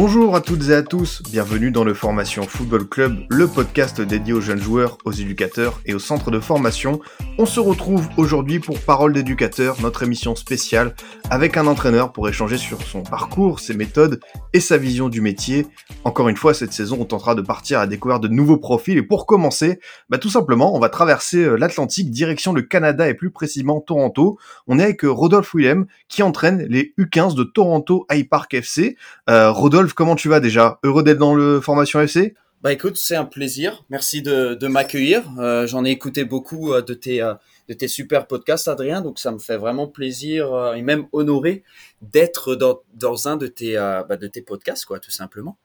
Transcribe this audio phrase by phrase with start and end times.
[0.00, 4.32] Bonjour à toutes et à tous, bienvenue dans le Formation Football Club, le podcast dédié
[4.32, 7.00] aux jeunes joueurs, aux éducateurs et aux centres de formation.
[7.36, 10.94] On se retrouve aujourd'hui pour Parole d'éducateur, notre émission spéciale,
[11.30, 14.20] avec un entraîneur pour échanger sur son parcours, ses méthodes
[14.52, 15.66] et sa vision du métier.
[16.04, 19.02] Encore une fois, cette saison, on tentera de partir à découvrir de nouveaux profils et
[19.02, 23.32] pour commencer, bah, tout simplement, on va traverser euh, l'Atlantique, direction le Canada et plus
[23.32, 24.38] précisément Toronto.
[24.68, 28.96] On est avec euh, Rodolphe Willem qui entraîne les U15 de Toronto High Park FC.
[29.28, 30.78] Euh, Rodolphe, comment tu vas déjà?
[30.82, 33.84] Heureux d'être dans le Formation FC Bah écoute, c'est un plaisir.
[33.90, 35.24] Merci de, m'accueillir.
[35.38, 37.34] Euh, J'en ai écouté beaucoup euh, de tes euh,
[37.68, 39.00] de tes super podcasts, Adrien.
[39.00, 41.62] Donc ça me fait vraiment plaisir et même honoré
[42.00, 45.58] d'être dans, dans un de tes bah, de tes podcasts, quoi, tout simplement.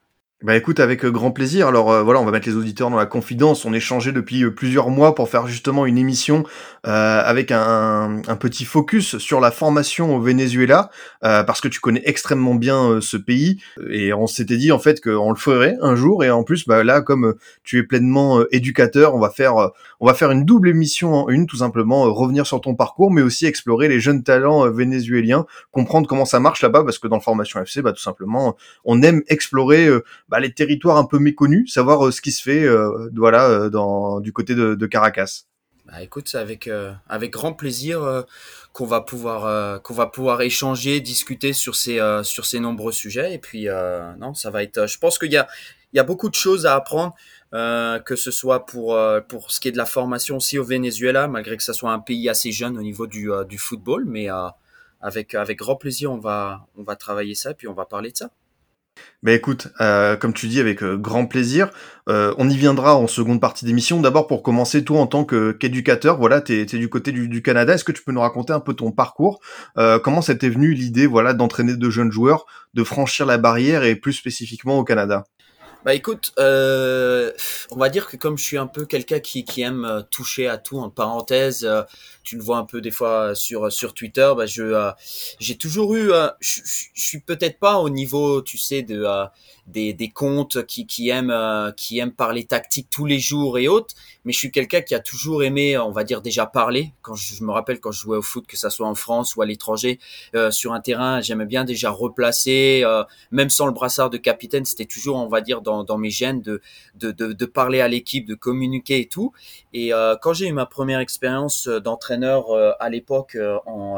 [0.44, 1.70] Bah écoute, avec euh, grand plaisir.
[1.70, 3.64] Alors euh, voilà, on va mettre les auditeurs dans la confidence.
[3.64, 6.44] On échangeait depuis euh, plusieurs mois pour faire justement une émission
[6.84, 10.90] avec un, petit focus sur la formation au Venezuela,
[11.22, 13.62] parce que tu connais extrêmement bien ce pays.
[13.90, 16.26] Et on s'était dit en fait qu'on le ferait un jour.
[16.26, 19.72] Et en plus, bah là, comme tu es pleinement éducateur, on va faire
[20.04, 23.10] on va faire une double émission en une, tout simplement euh, revenir sur ton parcours,
[23.10, 27.08] mais aussi explorer les jeunes talents euh, vénézuéliens, comprendre comment ça marche là-bas, parce que
[27.08, 31.06] dans le formation FC, bah tout simplement, on aime explorer euh, bah, les territoires un
[31.06, 32.68] peu méconnus, savoir ce qui se fait,
[33.16, 33.70] voilà,
[34.20, 35.44] du côté de, Caracas.
[35.86, 36.70] Bah écoute, avec
[37.08, 38.26] avec grand plaisir
[38.74, 43.34] qu'on va pouvoir qu'on va pouvoir échanger, discuter sur ces sur ces nombreux sujets.
[43.34, 43.68] Et puis
[44.20, 44.88] non, ça va être.
[44.88, 45.48] je pense qu'il y a
[45.94, 47.16] il y a beaucoup de choses à apprendre.
[47.54, 50.64] Euh, que ce soit pour euh, pour ce qui est de la formation aussi au
[50.64, 54.06] Venezuela, malgré que ça soit un pays assez jeune au niveau du euh, du football,
[54.08, 54.48] mais euh,
[55.02, 58.18] avec avec grand plaisir on va on va travailler ça puis on va parler de
[58.18, 58.32] ça.
[59.24, 61.72] Bah écoute, euh, comme tu dis, avec grand plaisir.
[62.10, 64.00] Euh, on y viendra en seconde partie d'émission.
[64.00, 67.74] D'abord, pour commencer, toi, en tant qu'éducateur, voilà, t'es es du côté du, du Canada.
[67.74, 69.40] Est-ce que tu peux nous raconter un peu ton parcours?
[69.76, 72.46] Comment ça t'est venu l'idée, voilà, d'entraîner de jeunes joueurs,
[72.76, 75.24] de franchir la barrière et plus spécifiquement au Canada?
[75.86, 77.32] Bah écoute, euh,
[77.72, 80.48] on va dire que comme je suis un peu quelqu'un qui, qui aime euh, toucher
[80.48, 81.84] à tout, en parenthèse, euh,
[82.24, 84.92] tu le vois un peu des fois sur sur Twitter, bah je
[85.40, 89.04] j'ai toujours eu, je je- suis peut-être pas au niveau, tu sais, de
[89.68, 93.68] des, des comptes qui qui aiment euh, qui aiment parler tactique tous les jours et
[93.68, 96.92] autres, mais je suis quelqu'un qui a toujours aimé, on va dire déjà parler.
[97.02, 99.36] Quand je, je me rappelle quand je jouais au foot, que ça soit en France
[99.36, 100.00] ou à l'étranger,
[100.36, 102.82] euh, sur un terrain, j'aimais bien déjà replacer.
[102.84, 106.10] euh, même sans le brassard de capitaine, c'était toujours, on va dire, dans, dans mes
[106.10, 106.62] gènes de,
[106.96, 109.32] de, de, de parler à l'équipe, de communiquer et tout.
[109.74, 113.98] Et euh, quand j'ai eu ma première expérience euh, d'entraîneur euh, à l'époque euh, en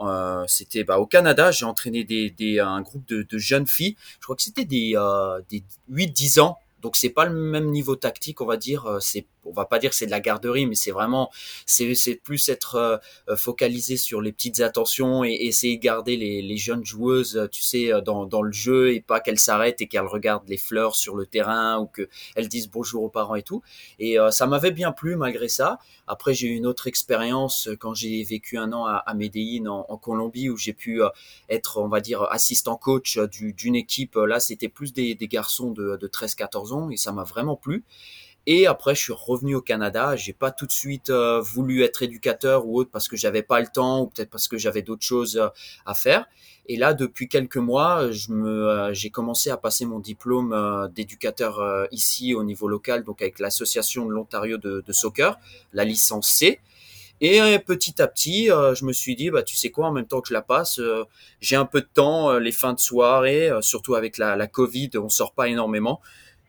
[0.00, 3.96] euh, c'était bah, au Canada, j'ai entraîné des, un groupe de, de jeunes filles.
[4.18, 6.58] Je crois que c'était des, euh, des 8-10 ans.
[6.82, 8.86] Donc c'est pas le même niveau tactique, on va dire.
[8.86, 11.30] Euh, C'est, on va pas dire que c'est de la garderie, mais c'est vraiment,
[11.66, 16.42] c'est, c'est plus être euh, focalisé sur les petites attentions et essayer de garder les,
[16.42, 19.86] les jeunes joueuses, euh, tu sais, dans, dans le jeu et pas qu'elles s'arrêtent et
[19.88, 23.62] qu'elles regardent les fleurs sur le terrain ou qu'elles disent bonjour aux parents et tout.
[23.98, 25.78] Et ça m'avait bien plu malgré ça.
[26.06, 29.96] Après, j'ai eu une autre expérience quand j'ai vécu un an à, à Medellín en,
[29.96, 31.00] Colombie où j'ai pu
[31.48, 34.14] être, on va dire, assistant coach du- d'une équipe.
[34.16, 37.84] Là, c'était plus des, des garçons de, de 13-14 et ça m'a vraiment plu.
[38.46, 40.16] Et après, je suis revenu au Canada.
[40.16, 43.60] J'ai pas tout de suite euh, voulu être éducateur ou autre parce que j'avais pas
[43.60, 45.48] le temps ou peut-être parce que j'avais d'autres choses euh,
[45.84, 46.26] à faire.
[46.66, 52.34] Et là, depuis quelques mois, je euh, j'ai commencé à passer mon diplôme d'éducateur ici
[52.34, 55.36] au niveau local, donc avec l'association de l'Ontario de, soccer,
[55.72, 56.60] la licence C.
[57.20, 60.20] Et petit à petit, je me suis dit, bah tu sais quoi, en même temps
[60.20, 60.80] que je la passe,
[61.40, 65.08] j'ai un peu de temps, les fins de soirée, surtout avec la, la Covid, on
[65.08, 66.00] sort pas énormément.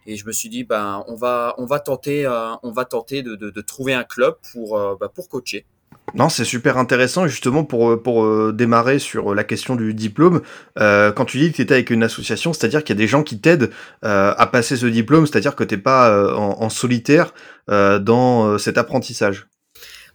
[0.06, 3.24] Et je me suis dit, ben, on va, on va tenter, euh, on va tenter
[3.24, 5.66] de, de, de trouver un club pour, euh, bah, pour coacher.
[6.14, 10.42] Non, c'est super intéressant, justement, pour, euh, pour euh, démarrer sur la question du diplôme,
[10.78, 13.08] euh, quand tu dis que tu étais avec une association, c'est-à-dire qu'il y a des
[13.08, 13.72] gens qui t'aident
[14.04, 17.34] euh, à passer ce diplôme, c'est-à-dire que t'es pas euh, en, en solitaire
[17.70, 19.48] dans cet apprentissage?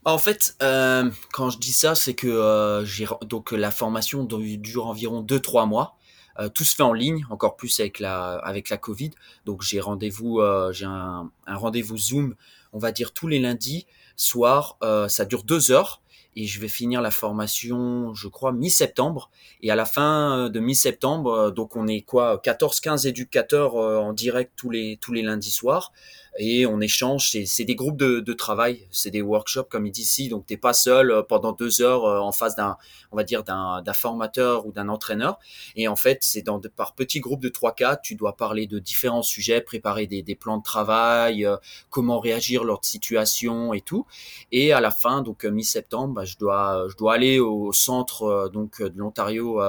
[0.05, 4.87] Bah, En fait, quand je dis ça, c'est que j'ai donc la formation du- dure
[4.87, 5.97] environ 2-3 mois.
[6.38, 9.11] Euh, tout se fait en ligne, encore plus avec la avec la Covid.
[9.44, 12.35] Donc j'ai rendez-vous, euh, j'ai un, rendez-vous Zoom,
[12.73, 13.87] on va dire tous les lundis
[14.17, 14.77] soir.
[14.83, 16.03] Euh, ça dure deux heures
[16.38, 19.31] et je vais finir la formation, je crois, mi-septembre.
[19.62, 24.53] Et à la fin euh, de mi-septembre, donc on est quoi, 14-15 éducateurs en direct
[24.56, 25.93] tous les tous les lundis soirs.
[26.38, 27.37] Et on échange.
[27.44, 30.29] C'est des groupes de, de travail, c'est des workshops comme ici.
[30.29, 32.77] Donc t'es pas seul euh, pendant deux heures euh, en face d'un,
[33.12, 35.38] on va dire d'un formateur ou d'un entraîneur.
[35.77, 39.23] Et en fait, c'est dans par petits groupes de 3-4, tu dois parler de différents
[39.23, 41.56] sujets, préparer des, des plans de travail, euh,
[41.91, 44.06] comment réagir lors de situations et tout.
[44.53, 48.82] Et à la fin, donc mi-septembre, bah, je dois je dois aller au centre donc
[48.82, 49.61] de l'Ontario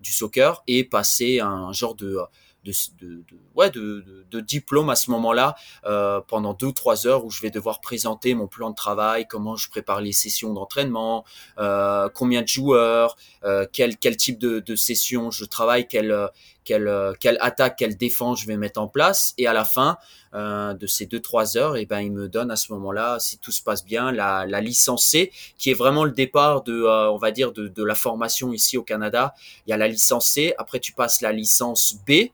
[0.00, 2.18] du soccer et passer un genre de
[2.64, 3.24] de, de,
[3.54, 7.42] ouais, de, de, diplôme à ce moment-là euh, pendant deux ou trois heures où je
[7.42, 11.24] vais devoir présenter mon plan de travail, comment je prépare les sessions d'entraînement,
[11.58, 16.28] euh, combien de joueurs, euh, quel, quel type de, de session je travaille, quelle,
[16.64, 19.34] quelle, quelle attaque, quelle défense je vais mettre en place.
[19.38, 19.98] Et à la fin
[20.34, 23.18] euh, de ces deux trois heures, et eh ben il me donne à ce moment-là,
[23.18, 26.72] si tout se passe bien, la, la licence C, qui est vraiment le départ de,
[26.72, 29.34] euh, on va dire, de, de la formation ici au Canada.
[29.66, 32.30] Il y a la licence C, après tu passes la licence B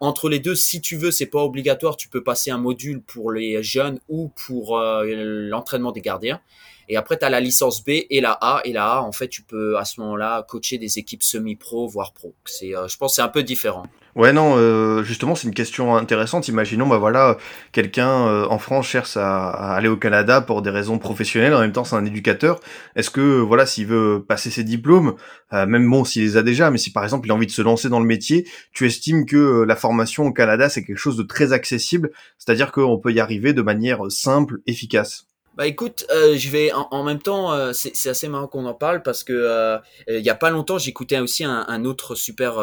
[0.00, 1.96] entre les deux, si tu veux, c'est pas obligatoire.
[1.96, 5.04] Tu peux passer un module pour les jeunes ou pour euh,
[5.48, 6.40] l'entraînement des gardiens.
[6.88, 8.60] Et après, tu as la licence B et la A.
[8.64, 12.12] Et la A, en fait, tu peux à ce moment-là coacher des équipes semi-pro, voire
[12.12, 12.34] pro.
[12.44, 13.84] C'est, euh, je pense, c'est un peu différent.
[14.14, 16.48] Ouais, non, euh, justement, c'est une question intéressante.
[16.48, 17.36] Imaginons, bah voilà,
[17.72, 21.52] quelqu'un euh, en France cherche à, aller au Canada pour des raisons professionnelles.
[21.52, 22.60] En même temps, c'est un éducateur.
[22.94, 25.16] Est-ce que, voilà, s'il veut passer ses diplômes,
[25.52, 27.62] même bon, s'il les a déjà, mais si par exemple il a envie de se
[27.62, 31.22] lancer dans le métier, tu estimes que la formation au Canada c'est quelque chose de
[31.22, 35.25] très accessible, c'est-à-dire qu'on peut y arriver de manière simple, efficace?
[35.56, 39.02] Bah écoute, euh, je vais en, même temps, euh, c'est assez marrant qu'on en parle
[39.02, 42.56] parce que euh, il y a pas longtemps, j'écoutais aussi un, un, autre super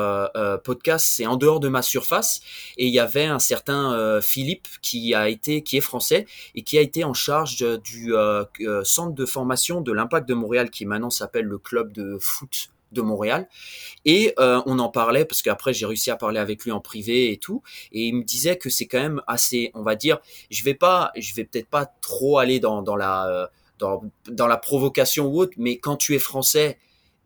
[0.64, 2.42] podcast, c'est en dehors de ma surface,
[2.78, 6.78] et il y avait un certain Philippe qui a été, qui est français et qui
[6.78, 8.14] a été en charge du
[8.84, 13.02] centre de formation de l'Impact de Montréal, qui maintenant s'appelle le club de foot de
[13.02, 13.48] Montréal.
[14.06, 17.32] Et euh, on en parlait parce qu'après j'ai réussi à parler avec lui en privé
[17.32, 17.62] et tout.
[17.92, 20.20] Et il me disait que c'est quand même assez, on va dire,
[20.50, 23.48] je vais pas, je vais peut-être pas trop aller dans, dans la euh,
[23.80, 26.78] dans, dans la provocation ou autre, mais quand tu es français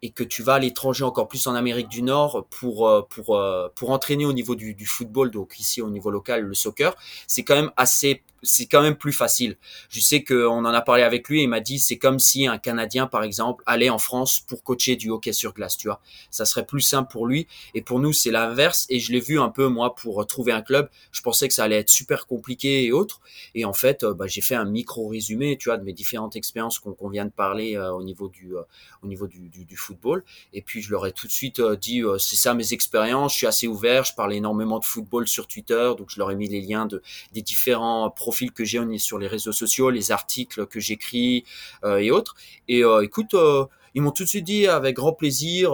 [0.02, 3.40] et que tu vas à l'étranger, encore plus en Amérique du Nord, pour euh, pour
[3.76, 6.96] pour entraîner au niveau du, du football, donc ici au niveau local le soccer,
[7.28, 9.58] c'est quand même assez c'est quand même plus facile.
[9.90, 12.48] Je sais qu'on en a parlé avec lui et il m'a dit c'est comme si
[12.48, 16.02] un Canadien par exemple allait en France pour coacher du hockey sur glace, tu vois.
[16.32, 17.48] Ça serait plus simple pour lui.
[17.74, 18.86] Et pour nous c'est l'inverse.
[18.90, 20.90] Et je l'ai vu un peu moi pour trouver un club.
[21.12, 23.22] Je pensais que ça allait être super compliqué et autres.
[23.54, 26.36] Et en fait euh, bah, j'ai fait un micro résumé, tu vois, de mes différentes
[26.36, 28.62] expériences qu'on vient de parler euh, au niveau du euh,
[29.04, 30.24] au niveau du, football.
[30.54, 33.48] Et puis je leur ai tout de suite dit c'est ça mes expériences, je suis
[33.48, 35.92] assez ouvert, je parle énormément de football sur Twitter.
[35.98, 37.02] Donc je leur ai mis les liens de
[37.34, 41.44] des différents profil que j'ai sur les réseaux sociaux, les articles que j'écris
[41.84, 42.36] euh, et autres.
[42.68, 45.72] Et euh, écoute, euh, ils m'ont tout de suite dit avec grand plaisir,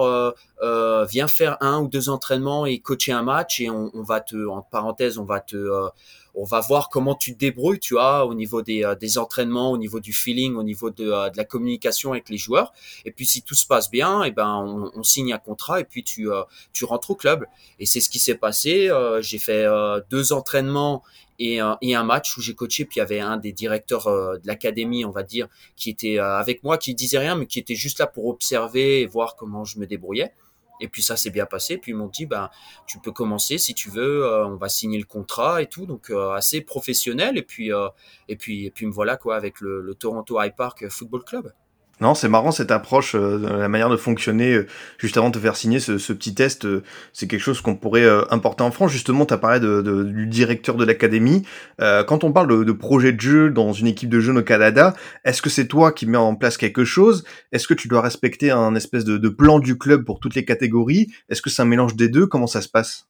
[1.10, 4.62] viens faire un ou deux entraînements et coacher un match et on, va te, en
[4.62, 5.90] parenthèse, on va te
[6.36, 10.00] on va voir comment tu te débrouilles, tu vois, au niveau des, entraînements, au niveau
[10.00, 12.72] du feeling, au niveau de, la communication avec les joueurs.
[13.04, 15.80] Et puis si tout se passe bien, et eh ben on, on signe un contrat
[15.80, 16.28] et puis tu
[16.72, 17.44] tu rentres au club.
[17.78, 18.90] Et c'est ce qui s'est passé.
[19.20, 19.66] j'ai fait
[20.08, 21.02] deux entraînements
[21.38, 22.84] et, un match où j'ai coaché.
[22.84, 26.62] Puis il y avait un des directeurs de l'académie, on va dire, qui était avec
[26.64, 29.78] moi, qui disait rien, mais qui était juste là pour observer et voir comment je
[29.78, 30.32] me débrouillais.
[30.80, 31.78] Et puis ça s'est bien passé.
[31.78, 32.50] Puis ils m'ont dit, ben,
[32.86, 34.24] tu peux commencer si tu veux.
[34.24, 35.86] Euh, on va signer le contrat et tout.
[35.86, 37.38] Donc euh, assez professionnel.
[37.38, 37.88] Et puis, euh,
[38.28, 41.52] et puis, et puis me voilà quoi avec le Toronto High Park Football Club.
[42.00, 44.66] Non, c'est marrant cette approche, euh, la manière de fonctionner euh,
[44.98, 46.64] juste avant de te faire signer ce, petit test.
[46.64, 46.82] Euh,
[47.12, 48.90] c'est quelque chose qu'on pourrait importer en France.
[48.90, 51.44] Justement, tu parlé du directeur de l'académie.
[51.78, 54.94] quand on parle de, de, projet de jeu dans une équipe de jeunes au Canada,
[55.24, 57.24] est-ce que c'est toi qui mets en place quelque chose?
[57.52, 61.08] Est-ce que tu dois respecter un espèce de plan du club pour toutes les catégories?
[61.28, 62.26] Est-ce que c'est un mélange des deux?
[62.26, 63.06] Comment ça se passe?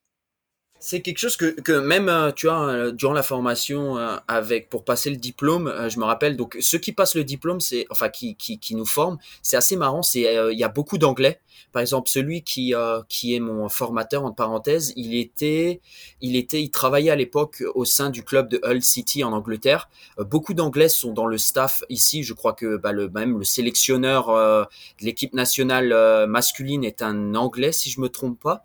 [0.85, 4.69] C'est quelque chose que, que même euh, tu vois euh, durant la formation euh, avec
[4.69, 8.11] pour passer le diplôme je me rappelle donc ceux qui passent le diplôme c'est enfin
[8.11, 11.41] qui, qui, qui nous forment c'est assez marrant c'est il y a beaucoup d'anglais.
[11.73, 12.75] Par exemple celui qui
[13.09, 15.81] qui est mon formateur en parenthèse il était
[16.21, 19.88] il était il travaillait à l'époque au sein du club de Hull City en Angleterre.
[20.19, 22.23] Beaucoup d'anglais sont dans le staff ici.
[22.23, 27.73] Je crois que bah, le même le sélectionneur de l'équipe nationale masculine est un anglais
[27.73, 28.64] si je me trompe pas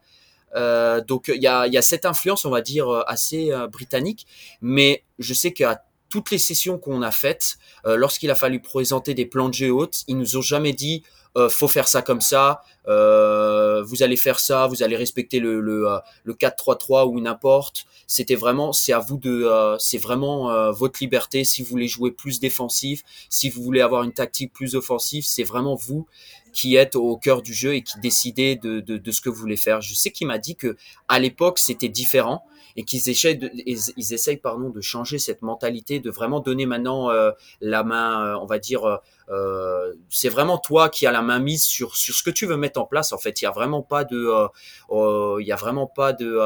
[0.55, 4.25] euh, donc il y a, cette influence, on va dire, euh, assez euh, britannique.
[4.61, 9.27] Mais je sais qu'à toutes les sessions qu'on a faites, lorsqu'il a fallu présenter des
[9.27, 11.03] plans de jeu hautes, ils nous ont jamais dit
[11.49, 15.87] faut faire ça comme ça, vous allez faire ça, vous allez respecter le, le,
[16.23, 17.85] le 4-3-3 ou n'importe.
[18.07, 21.43] C'était vraiment, c'est à vous de, c'est vraiment votre liberté.
[21.43, 25.43] Si vous voulez jouer plus défensif, si vous voulez avoir une tactique plus offensive, c'est
[25.43, 26.07] vraiment vous
[26.53, 29.35] qui êtes au cœur du jeu et qui décidez de, de, de ce que vous
[29.35, 29.81] voulez faire.
[29.81, 32.43] Je sais qu'il m'a dit que à l'époque c'était différent
[32.75, 37.09] et qu'ils essaient de, ils, essayent pardon de changer cette mentalité, de vraiment donner maintenant
[37.09, 37.31] euh,
[37.61, 41.95] la main, on va dire, euh, c'est vraiment toi qui as la main mise sur
[41.95, 43.13] sur ce que tu veux mettre en place.
[43.13, 44.47] En fait, il y a vraiment pas de,
[44.91, 46.39] il y a vraiment pas de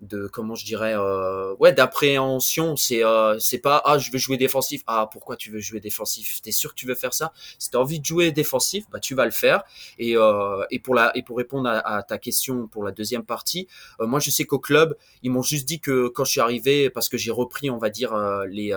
[0.00, 4.36] de comment je dirais euh, ouais d'appréhension c'est euh, c'est pas ah je veux jouer
[4.36, 6.40] défensif ah pourquoi tu veux jouer défensif?
[6.42, 7.32] T'es sûr que tu veux faire ça?
[7.58, 9.62] Si t'as envie de jouer défensif bah tu vas le faire.
[9.98, 13.68] Et euh, et pour la et pour répondre à, ta question pour la deuxième partie
[14.00, 16.90] euh, moi je sais qu'au club ils m'ont juste dit que quand je suis arrivé
[16.90, 18.68] parce que j'ai repris on va dire euh, les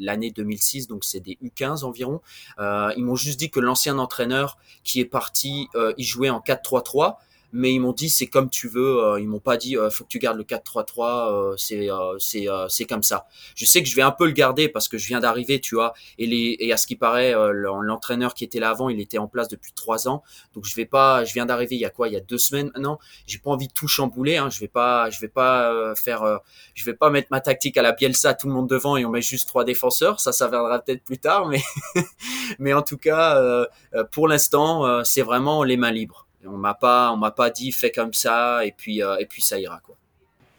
[0.00, 2.20] l'année 2006 donc c'est des U15 environ
[2.58, 7.16] ils m'ont juste dit que l'ancien entraîneur qui est parti il jouait en 4-3-3
[7.54, 9.02] mais ils m'ont dit c'est comme tu veux.
[9.04, 11.52] Euh, ils m'ont pas dit euh, faut que tu gardes le 4-3-3.
[11.52, 13.26] Euh, c'est c'est c'est comme ça.
[13.54, 15.76] Je sais que je vais un peu le garder parce que je viens d'arriver, tu
[15.76, 15.94] vois.
[16.18, 19.28] Et les et à ce qui paraît, l'entraîneur qui était là avant, il était en
[19.28, 20.24] place depuis trois ans.
[20.54, 22.08] Donc je vais pas, je viens d'arriver il y a quoi?
[22.08, 22.98] Il y a deux semaines maintenant.
[23.26, 24.36] J'ai pas envie de tout chambouler.
[24.36, 24.50] Hein.
[24.50, 26.40] Je vais pas, je vais pas faire,
[26.74, 29.10] je vais pas mettre ma tactique à la Bielsa, tout le monde devant et on
[29.10, 30.18] met juste trois défenseurs.
[30.18, 31.62] Ça, ça viendra peut-être plus tard, mais
[32.58, 33.68] mais en tout cas,
[34.10, 36.26] pour l'instant, c'est vraiment les mains libres.
[36.46, 39.42] On m'a pas, on m'a pas dit fais comme ça et puis euh, et puis
[39.42, 39.96] ça ira quoi.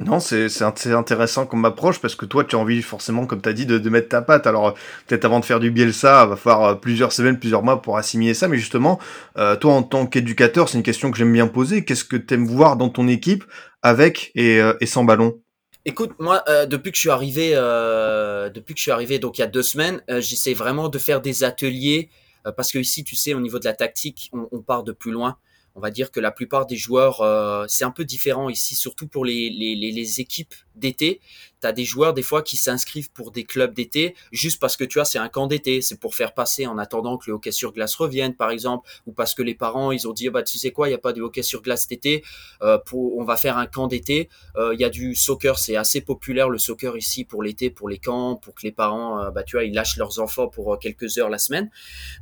[0.01, 0.61] Non, c'est
[0.91, 3.77] intéressant comme approche parce que toi, tu as envie forcément, comme tu as dit, de,
[3.77, 4.45] de, mettre ta patte.
[4.45, 4.73] Alors,
[5.07, 8.33] peut-être avant de faire du Bielsa, va falloir euh, plusieurs semaines, plusieurs mois pour assimiler
[8.33, 8.49] ça.
[8.49, 8.99] Mais justement,
[9.37, 11.85] euh, toi, en tant qu'éducateur, c'est une question que j'aime bien poser.
[11.85, 13.45] Qu'est-ce que tu aimes voir dans ton équipe
[13.83, 15.39] avec et, et sans ballon?
[15.85, 19.43] Écoute, moi, depuis que je suis arrivé, depuis que je suis arrivé, donc il y
[19.45, 22.09] a deux semaines, j'essaie vraiment de faire des ateliers
[22.57, 25.11] parce que ici, tu sais, au niveau de la tactique, on, on part de plus
[25.11, 25.37] loin
[25.75, 29.07] on va dire que la plupart des joueurs, euh, c'est un peu différent ici, surtout
[29.07, 31.19] pour les, équipes d'été
[31.65, 34.99] as des joueurs des fois qui s'inscrivent pour des clubs d'été juste parce que tu
[34.99, 37.71] vois c'est un camp d'été, c'est pour faire passer en attendant que le hockey sur
[37.71, 40.71] glace revienne par exemple ou parce que les parents ils ont dit bah tu sais
[40.71, 42.23] quoi, il y a pas de hockey sur glace cet été,
[42.61, 45.75] euh, pour on va faire un camp d'été, euh, il y a du soccer, c'est
[45.75, 49.31] assez populaire le soccer ici pour l'été pour les camps, pour que les parents euh,
[49.31, 51.69] bah tu vois, ils lâchent leurs enfants pour quelques heures la semaine.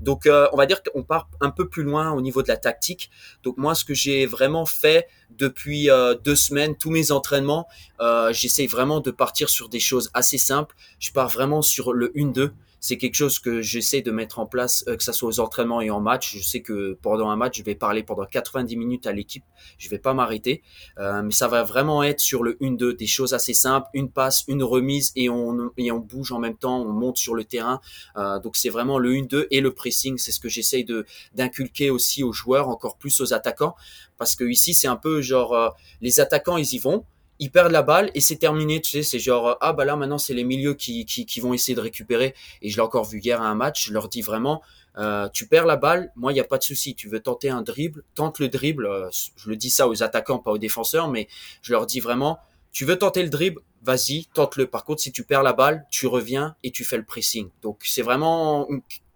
[0.02, 3.10] Donc on va dire qu'on part un peu plus loin au niveau de la tactique.
[3.44, 5.90] Donc moi ce que j'ai vraiment fait depuis
[6.24, 7.68] deux semaines, tous mes entraînements,
[8.32, 10.76] j'essaye vraiment de partir sur des choses assez simples.
[11.00, 12.52] Je pars vraiment sur le 1-2
[12.84, 15.80] c'est quelque chose que j'essaie de mettre en place, euh, que ça soit aux entraînements
[15.80, 16.36] et en match.
[16.36, 19.46] Je sais que pendant un match, je vais parler pendant 90 minutes à l'équipe.
[19.78, 20.62] Je vais pas m'arrêter,
[20.98, 24.44] euh, mais ça va vraiment être sur le 1-2, des choses assez simples, une passe,
[24.50, 27.80] une remise et on et on bouge en même temps, on monte sur le terrain.
[28.18, 30.18] Euh, donc c'est vraiment le 1-2 et le pressing.
[30.18, 33.76] C'est ce que j'essaie de d'inculquer aussi aux joueurs, encore plus aux attaquants,
[34.18, 37.06] parce que ici c'est un peu genre les attaquants ils y vont
[37.40, 38.82] ils perdent la balle et c'est terminé.
[38.82, 41.54] Tu sais, c'est genre ah bah là maintenant c'est les milieux qui, qui, qui, vont
[41.54, 42.36] essayer de récupérer.
[42.62, 43.88] Et je l'ai encore vu hier à un match.
[43.88, 44.62] Je leur dis vraiment,
[44.98, 46.96] euh, tu perds la balle, moi il y a pas de souci.
[46.96, 48.86] Tu veux tenter un dribble, tente le dribble.
[48.86, 51.28] Euh, je le dis ça aux attaquants, pas aux défenseurs, mais
[51.62, 52.40] je leur dis vraiment,
[52.72, 54.68] tu veux tenter le dribble, vas-y, tente-le.
[54.68, 57.50] Par contre, si tu perds la balle, tu reviens et tu fais le pressing.
[57.62, 58.68] Donc c'est vraiment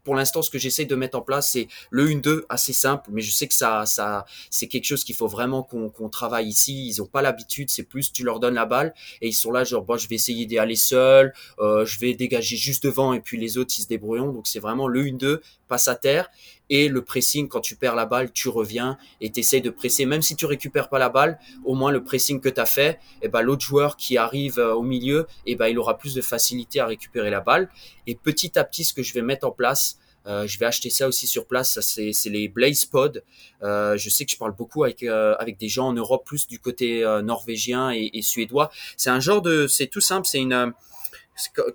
[0.07, 3.21] pour l'instant, ce que j'essaie de mettre en place, c'est le 1-2 assez simple, mais
[3.21, 6.87] je sais que ça, ça, c'est quelque chose qu'il faut vraiment qu'on travaille ici.
[6.87, 9.65] Ils ont pas l'habitude, c'est plus tu leur donnes la balle et ils sont là
[9.65, 13.19] genre bon, je vais essayer d'y aller seul, euh, je vais dégager juste devant et
[13.19, 14.19] puis les autres ils se débrouillent.
[14.21, 16.29] Donc c'est vraiment le 1-2, passe à terre
[16.69, 20.05] et le pressing quand tu perds la balle, tu reviens et tu essaies de presser
[20.05, 22.99] même si tu récupères pas la balle, au moins le pressing que tu as fait,
[23.21, 25.97] et eh ben l'autre joueur qui arrive euh, au milieu, et eh ben il aura
[25.97, 27.69] plus de facilité à récupérer la balle
[28.05, 30.89] et petit à petit ce que je vais mettre en place euh, je vais acheter
[30.89, 31.79] ça aussi sur place.
[31.79, 33.23] C'est, les Blaze Pod.
[33.63, 36.47] Euh, je sais que je parle beaucoup avec euh, avec des gens en Europe, plus
[36.47, 38.69] du côté norvégien et, et, suédois.
[38.97, 40.27] C'est un genre de, c'est tout simple.
[40.27, 40.73] C'est une,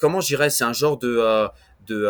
[0.00, 1.49] comment je dirais, c'est un genre de
[1.86, 2.06] de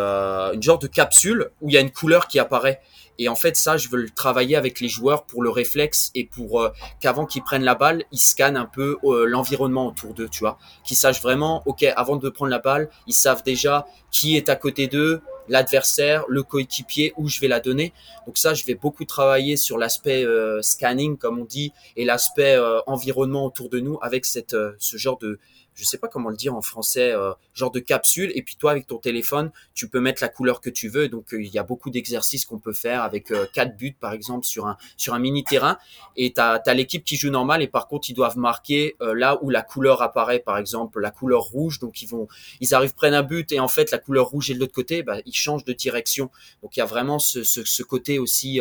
[0.53, 2.81] une genre de capsule où il y a une couleur qui apparaît.
[3.19, 6.25] Et en fait, ça, je veux le travailler avec les joueurs pour le réflexe et
[6.25, 6.67] pour
[6.99, 10.57] qu'avant qu'ils prennent la balle, ils scannent un peu l'environnement autour d'eux, tu vois.
[10.83, 14.55] Qu'ils sachent vraiment, ok, avant de prendre la balle, ils savent déjà qui est à
[14.55, 17.93] côté d'eux, l'adversaire, le coéquipier, où je vais la donner.
[18.25, 22.55] Donc ça, je vais beaucoup travailler sur l'aspect euh, scanning, comme on dit, et l'aspect
[22.55, 25.39] euh, environnement autour de nous avec cette, euh, ce genre de,
[25.75, 28.31] je sais pas comment le dire en français, euh, genre de capsule.
[28.35, 31.09] Et puis toi, avec ton téléphone, tu peux mettre la couleur que tu veux.
[31.09, 34.13] Donc euh, il y a beaucoup d'exercices qu'on peut faire avec euh, quatre buts, par
[34.13, 35.77] exemple, sur un sur un mini terrain.
[36.15, 39.49] Et tu as, l'équipe qui joue normal et par contre ils doivent marquer là où
[39.49, 41.79] la couleur apparaît, par exemple la couleur rouge.
[41.79, 42.27] Donc ils vont,
[42.61, 45.03] ils arrivent prennent un but et en fait la couleur rouge est de l'autre côté.
[45.03, 46.29] Bah, ils changent de direction.
[46.61, 48.59] Donc il y a vraiment ce, ce, ce côté aussi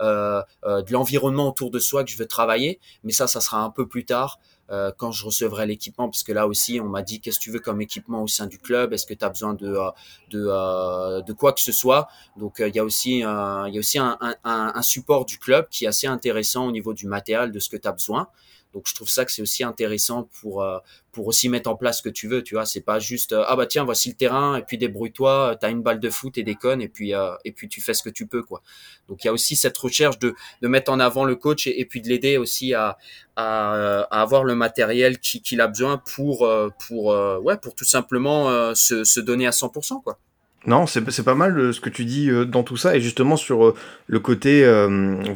[0.00, 2.80] de l'environnement autour de soi que je veux travailler.
[3.02, 4.38] Mais ça, ça sera un peu plus tard.
[4.70, 7.50] Euh, quand je recevrai l'équipement, parce que là aussi, on m'a dit qu'est-ce que tu
[7.50, 9.90] veux comme équipement au sein du club, est-ce que tu as besoin de euh,
[10.30, 12.08] de, euh, de quoi que ce soit?
[12.36, 14.34] Donc il y a aussi il y a aussi un, un,
[14.74, 17.76] un, support du club qui est assez intéressant au niveau du matériel de ce que
[17.76, 18.28] tu as besoin.
[18.74, 20.78] Donc je trouve ça que c'est aussi intéressant pour euh,
[21.12, 22.66] pour aussi mettre en place ce que tu veux, tu vois.
[22.66, 25.80] C'est pas juste euh, ah bah tiens voici le terrain et puis débrouille-toi, t'as une
[25.80, 28.10] balle de foot et des connes et puis euh, et puis tu fais ce que
[28.10, 28.62] tu peux quoi.
[29.08, 31.84] Donc il y a aussi cette recherche de de mettre en avant le coach et,
[31.84, 32.98] puis de l'aider aussi à,
[33.36, 36.48] à, à avoir le matériel qu'il a besoin pour
[36.86, 37.06] pour
[37.42, 40.18] ouais pour tout simplement se, se donner à 100% quoi.
[40.66, 43.36] Non, c'est pas mal euh, ce que tu dis euh, dans tout ça, et justement
[43.36, 43.74] sur euh,
[44.06, 44.64] le côté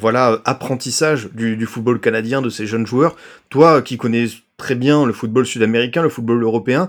[0.00, 3.14] voilà apprentissage du, du, football canadien de ces jeunes joueurs.
[3.50, 6.88] Toi qui connais très bien le football sud-américain, le football européen,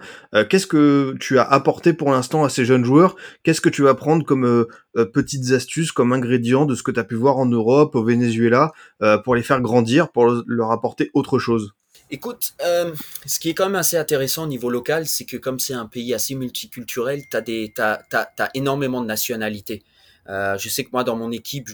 [0.49, 3.15] qu'est-ce que tu as apporté pour l'instant à ces jeunes joueurs?
[3.43, 4.65] Qu'est-ce que tu vas prendre comme
[5.13, 8.71] petites astuces, comme ingrédients de ce que tu as pu voir en Europe, au Venezuela,
[9.23, 11.73] pour les faire grandir, pour leur apporter autre chose?
[12.11, 12.95] Écoute, euh,
[13.27, 15.85] ce qui est quand même assez intéressant au niveau local, c'est que comme c'est un
[15.85, 17.37] pays assez multiculturel, tu
[17.77, 19.83] as, as, énormément de nationalités.
[20.27, 21.69] Euh, je sais que moi, dans mon équipe,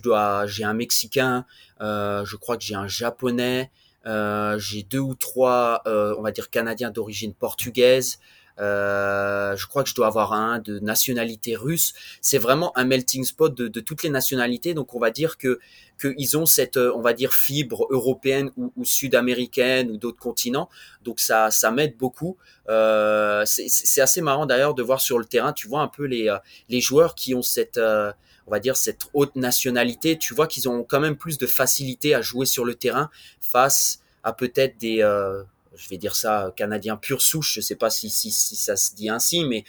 [0.47, 1.45] j'ai un Mexicain,
[1.79, 3.71] euh, je crois que j'ai un Japonais,
[4.05, 8.19] j'ai deux ou trois, on va dire, Canadiens d'origine portugaise.
[8.59, 11.93] Euh, je crois que je dois avoir un de nationalité russe.
[12.21, 14.73] C'est vraiment un melting spot de, de, toutes les nationalités.
[14.73, 15.59] Donc on va dire que
[15.99, 20.69] qu'ils ont cette, on va dire, fibre européenne ou, ou sud-américaine ou d'autres continents.
[21.03, 22.37] Donc ça, ça m'aide beaucoup.
[22.69, 25.53] Euh, c'est assez marrant d'ailleurs de voir sur le terrain.
[25.53, 26.35] Tu vois un peu les
[26.69, 28.11] les joueurs qui ont cette euh,
[28.47, 32.13] on va dire cette haute nationalité, tu vois qu'ils ont quand même plus de facilité
[32.13, 33.09] à jouer sur le terrain
[33.41, 35.43] face à peut-être des, euh,
[35.75, 39.45] je vais dire ça, canadien pur souche, je sais pas si, ça se dit ainsi,
[39.45, 39.63] mais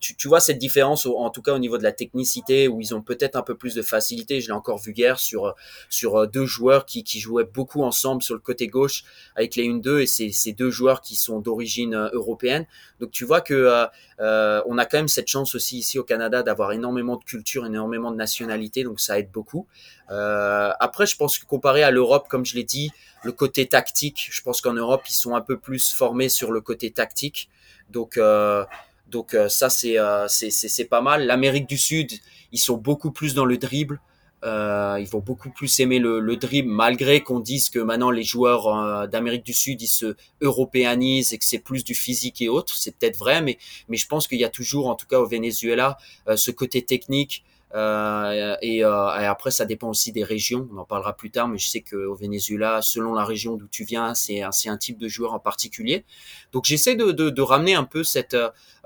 [0.00, 3.02] tu, vois cette différence, en tout cas au niveau de la technicité, où ils ont
[3.02, 4.40] peut-être un peu plus de facilité.
[4.40, 8.40] Je l'ai encore vu hier sur, euh, deux joueurs qui, jouaient beaucoup ensemble sur le
[8.40, 9.04] côté gauche
[9.36, 12.66] avec les 1-2 et ces deux joueurs qui sont d'origine euh, européenne.
[13.00, 13.86] Donc tu vois que
[14.20, 17.64] euh, on a quand même cette chance aussi ici au Canada d'avoir énormément de culture,
[17.64, 19.66] énormément de nationalité, donc ça aide beaucoup.
[20.10, 22.90] Euh, après, je pense que comparé à l'Europe, comme je l'ai dit,
[23.22, 26.60] le côté tactique, je pense qu'en Europe, ils sont un peu plus formés sur le
[26.60, 27.48] côté tactique.
[27.88, 28.64] Donc, euh,
[29.08, 29.96] donc ça, c'est
[30.28, 31.26] c'est pas mal.
[31.26, 32.12] L'Amérique du Sud,
[32.52, 34.00] ils sont beaucoup plus dans le dribble.
[34.44, 38.22] Euh, ils vont beaucoup plus aimer le, le dribble, malgré qu'on dise que maintenant les
[38.22, 42.48] joueurs euh, d'Amérique du Sud ils se européanisent et que c'est plus du physique et
[42.48, 42.74] autres.
[42.74, 45.26] C'est peut-être vrai, mais mais je pense qu'il y a toujours, en tout cas au
[45.26, 45.98] Venezuela,
[46.36, 50.68] ce côté technique euh, et, euh, et, après, ça dépend aussi des régions.
[50.72, 53.84] On en parlera plus tard, mais je sais qu'au Venezuela, selon la région d'où tu
[53.84, 56.04] viens, c'est un, un type de joueur en particulier.
[56.52, 58.36] Donc, j'essaie de, de, de, ramener un peu cette,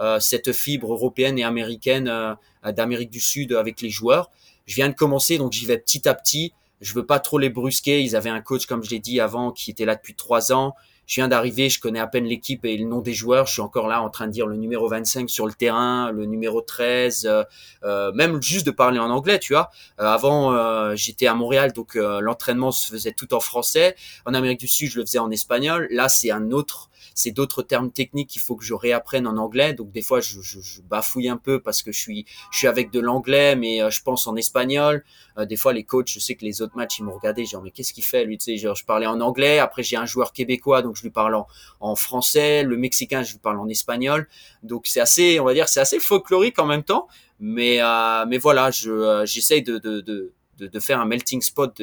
[0.01, 4.31] euh, cette fibre européenne et américaine euh, d'Amérique du Sud avec les joueurs.
[4.67, 6.53] Je viens de commencer, donc j'y vais petit à petit.
[6.81, 8.03] Je veux pas trop les brusquer.
[8.03, 10.75] Ils avaient un coach, comme je l'ai dit avant, qui était là depuis trois ans
[11.07, 13.47] je viens d'arriver, je connais à peine l'équipe et le nom des joueurs.
[13.47, 16.25] Je suis encore là en train de dire le numéro 25 sur le terrain, le
[16.25, 17.45] numéro 13, euh,
[17.85, 19.71] euh, même juste de parler en anglais, tu vois.
[20.01, 23.97] Euh, avant, euh, j'étais à Montréal, donc l'entraînement se faisait tout en français.
[24.25, 25.89] En Amérique du Sud, je le faisais en espagnol.
[25.91, 29.73] Là, c'est un autre c'est d'autres termes techniques qu'il faut que je réapprenne en anglais.
[29.73, 32.67] Donc des fois, je, je, je, bafouille un peu parce que je suis, je suis
[32.67, 35.05] avec de l'anglais, mais euh, je pense en espagnol.
[35.39, 37.63] Euh, des fois, les coachs, je sais que les autres matchs, ils m'ont regardé, genre
[37.63, 38.37] mais qu'est-ce qu'il fait lui?
[38.39, 39.59] Tu sais, genre je parlais en anglais.
[39.59, 41.47] Après, j'ai un joueur québécois, donc je lui parle en,
[41.81, 42.63] en français.
[42.65, 44.29] Le mexicain, je lui parle en espagnol.
[44.63, 47.09] Donc c'est assez, on va dire, c'est assez folklorique en même temps.
[47.41, 51.43] Mais euh, mais voilà, je euh, j'essaye de, de, de de, de, faire un melting
[51.43, 51.83] spot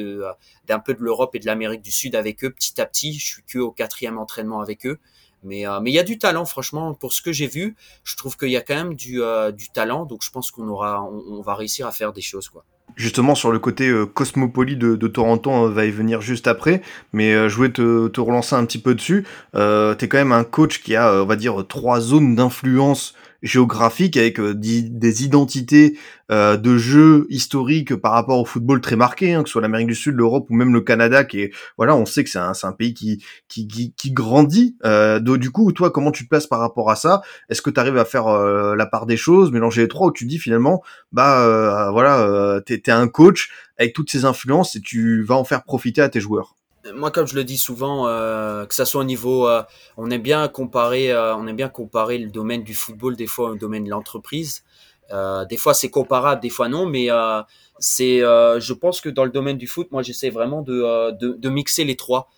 [0.66, 3.12] d'un peu de l'Europe et de l'Amérique du Sud avec eux petit à petit.
[3.12, 4.98] Je suis que au quatrième entraînement avec eux,
[5.42, 6.94] mais euh, mais il y a du talent, franchement.
[6.94, 9.68] Pour ce que j'ai vu, je trouve qu'il y a quand même du euh, du
[9.70, 10.04] talent.
[10.04, 12.64] Donc je pense qu'on aura, on, va réussir à faire des choses, quoi.
[12.96, 16.82] Justement sur le côté euh, cosmopolis de, de, Toronto, on va y venir juste après.
[17.12, 19.26] Mais euh, je voulais te, te relancer un petit peu dessus.
[19.54, 24.16] Euh, T'es quand même un coach qui a, on va dire, trois zones d'influence géographique
[24.16, 25.98] avec euh, des identités
[26.30, 29.88] euh, de jeux historiques par rapport au football très marquées, hein, que ce soit l'Amérique
[29.88, 32.72] du Sud, l'Europe ou même le Canada, qui voilà, on sait que c'est un, un,
[32.72, 34.76] pays qui qui, qui, grandit.
[34.84, 37.22] Euh, du coup, toi, comment tu te places par rapport à ça?
[37.48, 40.12] Est-ce que tu arrives à faire euh, la part des choses, mélanger les trois, ou
[40.12, 45.22] tu dis finalement, bah voilà, t'es es un coach avec toutes ces influences et tu
[45.22, 46.56] vas en faire profiter à tes joueurs?
[46.94, 49.62] Moi, comme je le dis souvent, euh, que ça soit au niveau, euh,
[49.96, 53.50] on aime bien comparer, euh, on aime bien comparer le domaine du football des fois
[53.50, 54.64] au domaine de l'entreprise.
[55.12, 57.42] Euh, des fois c'est comparable, des fois non, mais euh,
[57.78, 61.48] c'est, je pense que dans le domaine du foot, moi j'essaie vraiment de, de, de,
[61.50, 62.28] mixer les trois.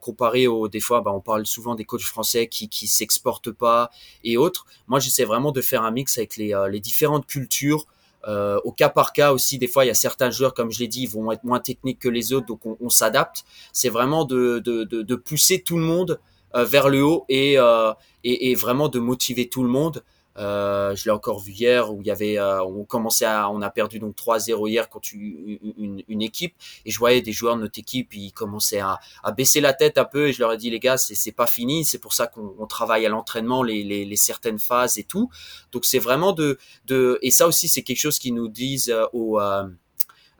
[0.00, 3.90] comparé aux des fois, bah, on parle souvent des coachs français qui qui s'exportent pas
[4.22, 4.66] et autres.
[4.86, 7.86] Moi, j'essaie vraiment de faire un mix avec les, les différentes cultures,
[8.26, 10.80] euh, au cas par cas aussi, des fois, il y a certains joueurs, comme je
[10.80, 13.44] l'ai dit, ils vont être moins techniques que les autres, donc on, s'adapte.
[13.72, 16.20] C'est vraiment de, de, de, de, pousser tout le monde
[16.54, 17.92] euh, vers le haut et, euh,
[18.24, 20.02] et, vraiment de motiver tout le monde.
[20.38, 23.62] Euh, je l'ai encore vu hier où il y avait, euh, on commençait à, on
[23.62, 27.56] a perdu donc 3-0 hier contre une, une, une, équipe et je voyais des joueurs
[27.56, 30.52] de notre équipe, ils commençaient à, à baisser la tête un peu et je leur
[30.52, 33.82] ai dit les gars, c'est pas fini, c'est pour ça qu'on travaille à l'entraînement les,
[33.82, 35.30] les, les, certaines phases et tout.
[35.72, 39.06] Donc c'est vraiment de, de, et ça aussi c'est quelque chose qu'ils nous disent euh,
[39.12, 39.38] au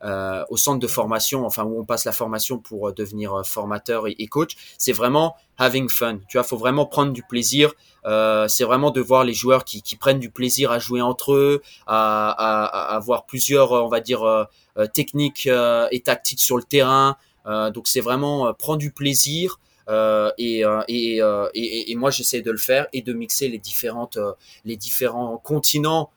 [0.04, 3.42] euh, au centre de formation, enfin où on passe la formation pour euh, devenir euh,
[3.42, 6.18] formateur et, coach, c'est vraiment having fun.
[6.28, 7.72] Tu vois, faut vraiment prendre du plaisir.
[8.04, 11.32] Euh, c'est vraiment de voir les joueurs qui, qui, prennent du plaisir à jouer entre
[11.32, 14.44] eux, à, à, à avoir plusieurs, on va dire, euh,
[14.92, 15.48] techniques
[15.90, 17.16] et tactiques sur le terrain.
[17.46, 19.58] donc c'est vraiment prendre du plaisir.
[19.88, 21.22] Et, et,
[21.54, 24.18] et, moi j'essaie de le faire et de mixer les différentes,
[24.66, 26.10] les différents continents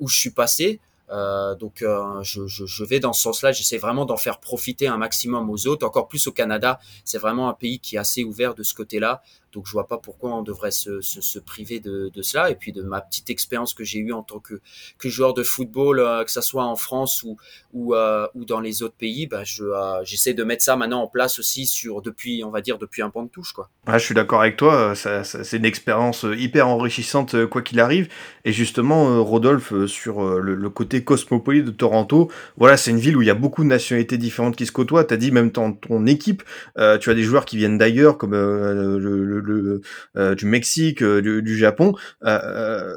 [0.00, 0.80] où je suis passé.
[1.10, 5.50] Euh, donc euh, je, vais dans ce sens-là, j'essaie vraiment d'en faire profiter un maximum
[5.50, 6.78] aux autres, encore plus au Canada.
[7.04, 9.22] C'est vraiment un pays qui est assez ouvert de ce côté-là.
[9.52, 12.50] Donc je vois pas pourquoi on devrait se, priver de, cela.
[12.50, 14.60] Et puis de ma petite expérience que j'ai eue en tant que,
[15.02, 17.24] joueur de football, euh, que ça soit en France
[17.72, 17.94] ou,
[18.34, 19.64] dans les autres pays, bah, je,
[20.04, 23.08] j'essaie de mettre ça maintenant en place aussi sur depuis, on va dire, depuis un
[23.08, 23.52] banc de touche.
[23.52, 23.68] Quoi.
[23.86, 24.94] Ah, je suis d'accord avec toi.
[24.94, 28.08] C'est une expérience hyper enrichissante quoi qu'il arrive.
[28.44, 33.26] Et justement, Rodolphe, sur le, côté cosmopolite de Toronto, voilà, c'est une ville où il
[33.26, 35.04] y a beaucoup de nationalités différentes qui se côtoient.
[35.04, 36.42] Tu as dit même dans ton équipe,
[36.76, 39.80] tu as des joueurs qui viennent d'ailleurs, comme le,
[40.16, 41.94] euh, du Mexique, euh, du, Japon.
[42.24, 42.94] Euh,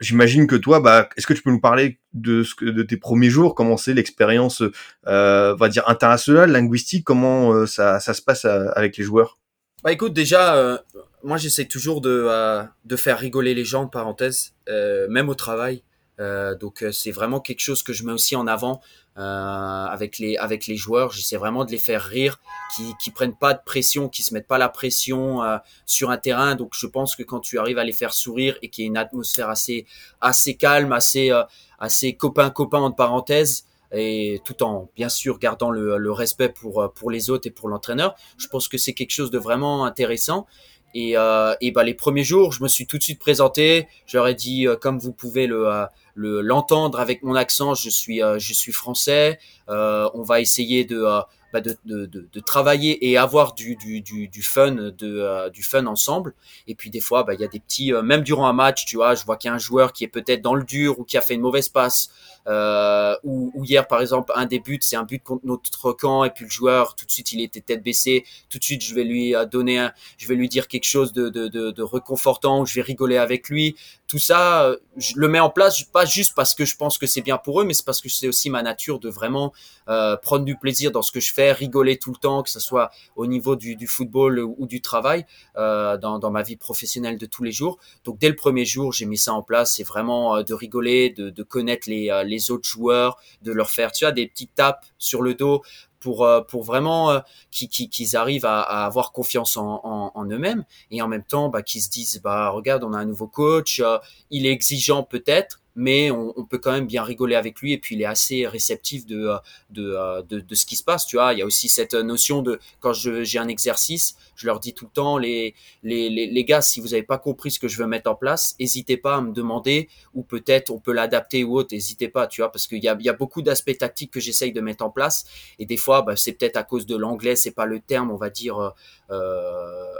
[0.00, 3.76] J'imagine que toi, bah, est-ce que tu peux nous parler de tes premiers jours, comment
[3.76, 4.62] c'est l'expérience,
[5.06, 9.38] euh, on va dire internationale, linguistique, comment ça, se passe avec les joueurs?
[9.84, 10.78] Bah écoute, déjà, euh,
[11.22, 15.82] moi j'essaie toujours de, euh, de faire rigoler les gens, parenthèse, euh, même au travail.
[16.18, 18.80] Donc c'est vraiment quelque chose que je mets aussi en avant
[19.16, 21.12] euh, avec les avec les joueurs.
[21.12, 22.40] J'essaie vraiment de les faire rire,
[22.74, 26.16] qui qui prennent pas de pression, qui se mettent pas la pression euh, sur un
[26.16, 26.56] terrain.
[26.56, 28.88] Donc je pense que quand tu arrives à les faire sourire et qu'il y a
[28.88, 29.86] une atmosphère assez
[30.20, 31.44] assez calme, assez euh,
[31.78, 36.92] assez copain copain entre parenthèses et tout en bien sûr gardant le, le respect pour
[36.92, 40.48] pour les autres et pour l'entraîneur, je pense que c'est quelque chose de vraiment intéressant.
[40.94, 43.88] Et, euh, et bah, les premiers jours, je me suis tout de suite présenté.
[44.14, 48.38] Ai dit, euh, comme vous pouvez le, le l'entendre avec mon accent, je suis euh,
[48.38, 49.38] je suis français.
[49.68, 51.20] Euh, on va essayer de, euh,
[51.52, 56.34] bah de, de, de, de, travailler et avoir du, du, du, fun du fun ensemble.
[56.66, 58.96] Et puis des fois, bah il y a des petits même durant un match, tu
[58.96, 61.04] vois, je vois qu'il y a un joueur qui est peut-être dans le dur ou
[61.04, 62.10] qui a fait une mauvaise passe.
[62.46, 66.24] Euh, ou, ou, hier par exemple un des buts c'est un but contre notre camp
[66.24, 68.94] et puis le joueur tout de suite il était tête baissée tout de suite je
[68.94, 72.74] vais lui donner un, je vais lui dire quelque chose de, de, de, réconfortant je
[72.74, 73.76] vais rigoler avec lui
[74.08, 77.22] tout ça je le mets en place pas juste parce que je pense que c'est
[77.22, 79.52] bien pour eux, mais c'est parce que c'est aussi ma nature de vraiment
[79.88, 82.60] euh, prendre du plaisir dans ce que je fais, rigoler tout le temps, que ce
[82.60, 85.26] soit au niveau du, football ou du travail,
[85.56, 87.78] euh, dans, dans, ma vie professionnelle de tous les jours.
[88.04, 89.76] Donc dès le premier jour, j'ai mis ça en place.
[89.76, 93.92] C'est vraiment euh, de rigoler, de, connaître les, euh, les autres joueurs, de leur faire,
[93.92, 95.62] tu vois, des petites tapes sur le dos
[96.00, 97.20] pour euh, pour vraiment
[97.50, 100.64] qu'ils qu'ils arrivent à, avoir confiance en, eux-mêmes.
[100.90, 103.82] Et en même temps bah, qu'ils se disent bah regarde on a un nouveau coach
[104.30, 107.96] il est exigeant peut-être mais on, peut quand même bien rigoler avec lui et puis
[107.96, 109.32] il est assez réceptif de
[109.70, 111.32] de, de, de ce qui se passe tu vois.
[111.32, 114.84] Il y a aussi cette notion de quand j'ai un exercice je leur dis tout
[114.84, 117.78] le temps les les, les, les gars si vous n'avez pas compris ce que je
[117.78, 121.56] veux mettre en place n'hésitez pas à me demander ou peut-être on peut l'adapter ou
[121.56, 124.20] autre n'hésitez pas tu vois parce qu'il y a, y a beaucoup d'aspects tactiques que
[124.20, 125.24] j'essaye de mettre en place
[125.58, 128.16] et des fois bah, c'est peut-être à cause de l'anglais c'est pas le terme on
[128.16, 128.72] va dire
[129.10, 129.94] euh,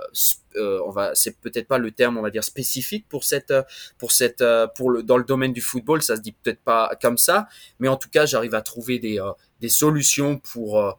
[0.57, 3.53] euh, on va c'est peut-être pas le terme on va dire spécifique pour cette
[3.99, 4.45] pour cette
[4.77, 7.88] pour le dans le domaine du football, ça se dit peut-être pas comme ça, mais
[7.88, 10.93] en tout cas, j'arrive à trouver des, euh, des solutions pour euh,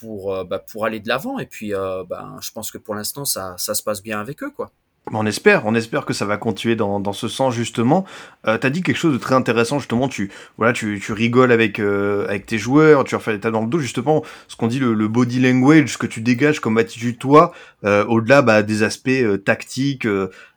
[0.00, 1.38] pour euh, bah, pour aller de l'avant.
[1.38, 4.50] Et puis, bah, je pense que pour l'instant, ça ça se passe bien avec eux,
[4.50, 4.72] quoi.
[5.12, 8.04] On espère, on espère que ça va continuer dans, ce sens justement.
[8.46, 10.08] Euh, T'as dit quelque chose de très intéressant justement.
[10.08, 13.68] Tu voilà, tu, rigoles avec euh, avec tes joueurs, tu leur fais l'état dans le
[13.68, 14.24] dos justement.
[14.48, 17.52] Ce qu'on dit le, body language, ce que tu dégages comme attitude toi,
[17.84, 20.06] euh, au-delà bah, des aspects euh, tactiques.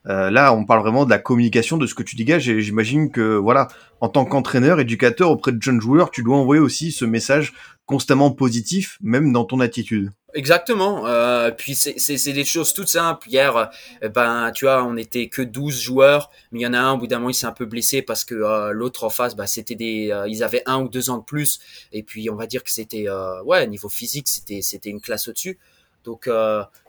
[0.06, 2.50] Là, on parle vraiment de la communication, de ce que tu dégages.
[2.50, 3.68] Et j'imagine que voilà,
[4.00, 7.54] en tant qu'entraîneur, éducateur auprès de jeunes joueurs, tu dois envoyer aussi ce message
[7.86, 10.12] constamment positif, même dans ton attitude.
[10.34, 11.08] Exactement.
[11.08, 13.28] Euh, puis c'est des choses toutes simples.
[13.30, 13.72] Hier,
[14.04, 16.94] euh, ben tu vois, on était que 12 joueurs, mais il y en a un
[16.94, 19.36] au bout d'un moment il s'est un peu blessé parce que euh, l'autre en face,
[19.36, 21.60] bah, c'était des, ils avaient un ou deux ans de plus.
[21.92, 23.08] Et puis on va dire que c'était,
[23.46, 25.60] ouais, niveau physique, c'était une classe au-dessus.
[26.04, 26.30] Donc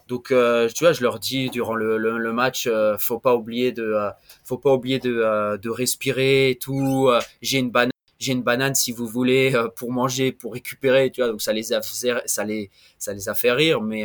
[0.08, 0.34] donc tu
[0.84, 3.96] vois, je leur dis durant le, le, le match, faut pas oublier de,
[4.44, 7.10] faut pas oublier de, de respirer et tout.
[7.40, 7.91] J'ai une banane
[8.22, 11.30] j'ai une banane si vous voulez pour manger, pour récupérer, tu vois.
[11.30, 14.04] Donc ça les a ça les ça les a fait rire, mais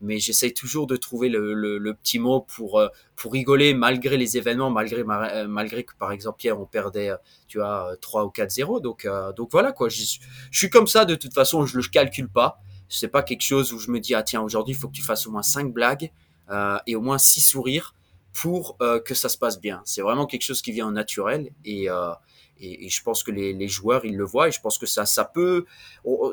[0.00, 2.82] mais j'essaye toujours de trouver le, petit mot pour
[3.16, 7.10] pour rigoler malgré les événements, malgré malgré que par exemple hier on perdait,
[7.48, 8.80] tu vois, 3 ou 4-0.
[8.80, 9.88] Donc donc voilà quoi.
[9.88, 10.18] Je,
[10.50, 12.60] suis comme ça de toute façon, je le calcule pas.
[12.88, 15.02] C'est pas quelque chose où je me dis ah tiens aujourd'hui il faut que tu
[15.02, 16.12] fasses au moins cinq blagues
[16.50, 17.94] euh, et au moins six sourires
[18.32, 19.82] pour euh, que ça se passe bien.
[19.84, 22.12] C'est vraiment quelque chose qui vient en naturel et, euh,
[22.60, 25.24] et, je pense que les, joueurs ils le voient et je pense que ça ça
[25.24, 25.66] peut.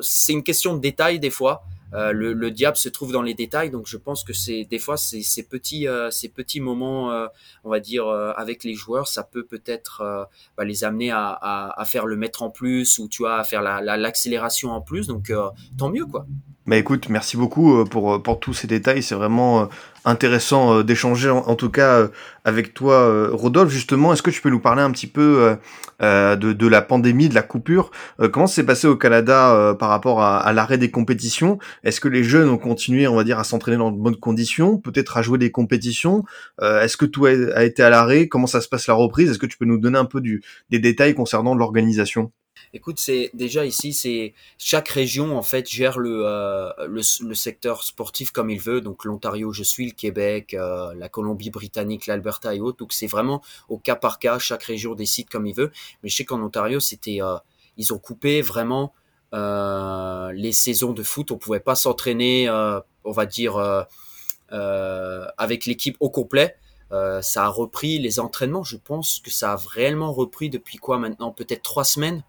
[0.00, 1.64] C'est une question de détail des fois.
[1.92, 4.80] Euh, le, le, diable se trouve dans les détails, donc je pense que c'est des
[4.80, 7.28] fois ces, petits euh, ces petits moments, euh,
[7.62, 12.16] on va dire avec les joueurs, ça peut peut-être bah, les amener à, faire le
[12.16, 15.06] mettre en plus ou tu vois à faire l'accélération la, en plus.
[15.06, 15.32] Donc
[15.78, 16.26] tant mieux quoi.
[16.66, 19.02] Bah écoute, merci beaucoup pour, pour tous ces détails.
[19.02, 19.68] C'est vraiment
[20.06, 22.08] intéressant d'échanger en, tout cas
[22.44, 23.70] avec toi, Rodolphe.
[23.70, 25.58] Justement, est-ce que tu peux nous parler un petit peu
[26.00, 27.90] de, de la pandémie, de la coupure?
[28.32, 31.58] Comment s'est passé au Canada par rapport à, l'arrêt des compétitions?
[31.82, 34.78] Est-ce que les jeunes ont continué, on va dire, à s'entraîner dans de bonnes conditions,
[34.78, 36.24] peut-être à jouer des compétitions?
[36.62, 38.26] Euh, Est-ce que tout a, été à l'arrêt?
[38.28, 39.30] Comment ça se passe la reprise?
[39.30, 42.32] Est-ce que tu peux nous donner un peu des détails concernant l'organisation?
[42.76, 48.32] Écoute, c'est déjà ici, c'est chaque région en fait gère le, euh, le, secteur sportif
[48.32, 48.80] comme il veut.
[48.80, 52.78] Donc l'Ontario, je suis le Québec, euh, la Colombie-Britannique, l'Alberta et autres.
[52.78, 55.70] Donc c'est vraiment au cas par cas, chaque région décide comme il veut.
[56.02, 57.36] Mais je sais qu'en Ontario, c'était euh,
[57.76, 58.92] ils ont coupé vraiment
[59.32, 62.48] les saisons de foot, on pouvait pas s'entraîner,
[63.04, 63.56] on va dire,
[64.50, 66.56] avec l'équipe au complet.
[66.90, 68.62] ça a repris les entraînements.
[68.62, 72.22] Je pense que ça a réellement repris depuis quoi maintenant Peut-être trois semaines,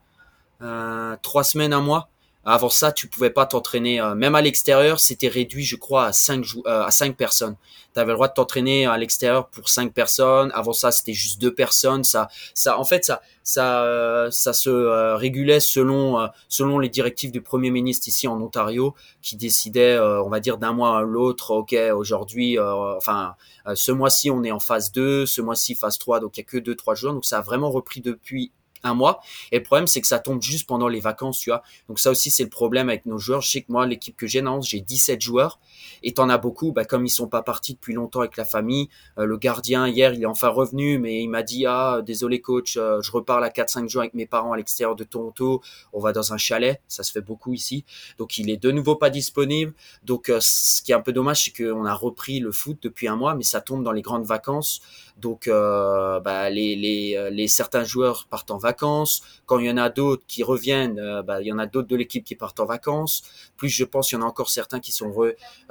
[1.22, 2.10] trois semaines, un mois.
[2.48, 6.14] Avant ça, tu pouvais pas t'entraîner, euh, même à l'extérieur, c'était réduit, je crois, à
[6.14, 7.56] cinq euh, à cinq personnes.
[7.96, 10.52] Tu avais le droit de t'entraîner à l'extérieur pour cinq personnes.
[10.54, 12.04] Avant ça, c'était juste deux personnes.
[12.04, 14.70] Ça, ça, en fait, ça, ça, euh, ça se
[15.16, 20.40] régulait selon, selon les directives du premier ministre ici en Ontario, qui décidait, on va
[20.40, 21.52] dire, d'un mois à l'autre.
[21.52, 23.36] Ok, aujourd'hui, enfin,
[23.74, 26.46] ce mois-ci, on est en phase 2, ce mois-ci, phase 3, donc il y a
[26.46, 27.14] que deux, trois jours.
[27.14, 28.52] Donc ça a vraiment repris depuis
[28.86, 29.22] un mois.
[29.52, 31.64] Et le problème, c'est que ça tombe juste pendant les vacances, tu vois.
[31.90, 33.42] Donc ça aussi, c'est le problème avec nos joueurs.
[33.42, 35.60] Je sais que moi, l'équipe que j'ai, j'ai 17 joueurs.
[36.08, 38.90] Et t'en as beaucoup, bah, comme ils sont pas partis depuis longtemps avec la famille.
[39.18, 42.78] Euh, le gardien, hier, il est enfin revenu, mais il m'a dit, ah, désolé coach,
[42.78, 45.62] euh, je repars à 4-5 jours avec mes parents à l'extérieur de Toronto.
[45.94, 46.80] On va dans un chalet.
[46.88, 47.86] Ça se fait beaucoup ici.
[48.20, 49.74] Donc il est de nouveau pas disponible.
[50.04, 53.08] Donc euh, ce qui est un peu dommage, c'est qu'on a repris le foot depuis
[53.08, 54.82] un mois, mais ça tombe dans les grandes vacances.
[55.18, 59.24] Donc bah, les, les, les certains joueurs partent en vacances.
[59.46, 61.96] Quand il y en a d'autres qui reviennent, bah, il y en a d'autres de
[61.96, 63.24] l'équipe qui partent en vacances.
[63.56, 65.10] Plus je pense, il y en a encore certains qui sont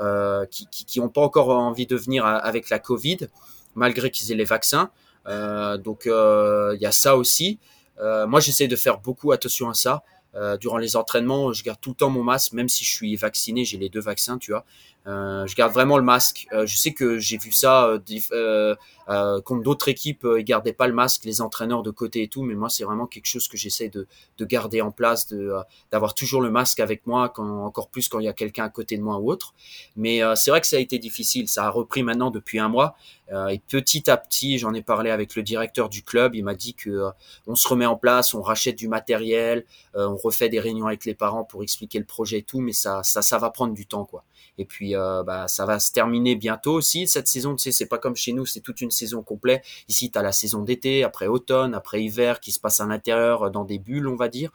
[0.01, 3.19] euh, qui, qui, pas encore envie de venir avec la Covid,
[3.75, 4.91] malgré qu'ils aient les vaccins.
[5.27, 7.59] Euh, donc il y a ça aussi.
[8.01, 10.03] moi, j'essaie de faire beaucoup attention à ça.
[10.61, 13.65] durant les entraînements, je garde tout le temps mon masque, même si je suis vacciné,
[13.65, 14.65] j'ai les deux vaccins, tu vois.
[15.07, 16.47] Euh, je garde vraiment le masque.
[16.53, 17.89] Euh, je sais que j'ai vu ça
[18.33, 18.75] euh,
[19.09, 22.43] euh, contre d'autres équipes, ils gardaient pas le masque, les entraîneurs de côté et tout,
[22.43, 24.07] mais moi c'est vraiment quelque chose que j'essaie de,
[24.39, 25.53] de, garder en place, de
[25.93, 28.97] d'avoir toujours le masque avec moi, encore plus quand il y a quelqu'un à côté
[28.97, 29.55] de moi ou autre.
[29.97, 31.49] Mais c'est vrai que ça a été difficile.
[31.49, 32.97] Ça a repris maintenant depuis un mois
[33.51, 36.35] et petit à petit, j'en ai parlé avec le directeur du club.
[36.35, 37.11] Il m'a dit que
[37.47, 39.65] on se remet en place, on rachète du matériel,
[39.95, 43.03] on refait des réunions avec les parents pour expliquer le projet et tout, mais ça
[43.03, 44.25] ça ça va prendre du temps quoi.
[44.59, 47.07] Et puis, euh, bah, ça va se terminer bientôt aussi.
[47.07, 49.65] Cette saison, tu sais, c'est pas comme chez nous, c'est toute une saison complète.
[49.89, 53.51] Ici, tu as la saison d'été, après automne, après hiver, qui se passe à l'intérieur
[53.51, 54.51] dans des bulles, on va dire.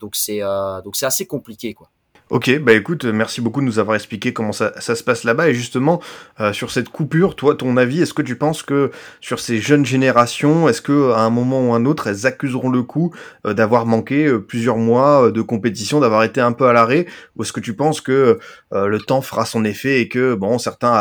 [0.00, 1.90] Donc, c'est euh, donc c'est assez compliqué, quoi.
[2.30, 5.50] Ok, bah écoute, merci beaucoup de nous avoir expliqué comment ça, se passe là-bas.
[5.50, 6.00] Et justement,
[6.40, 9.84] euh, sur cette coupure, toi, ton avis, est-ce que tu penses que sur ces jeunes
[9.84, 13.84] générations, est-ce que à un moment ou un autre, elles accuseront le coup euh, d'avoir
[13.84, 17.06] manqué euh, plusieurs mois de compétition, d'avoir été un peu à l'arrêt,
[17.36, 18.38] ou est-ce que tu penses que
[18.72, 20.94] le temps fera son effet et que bon, certains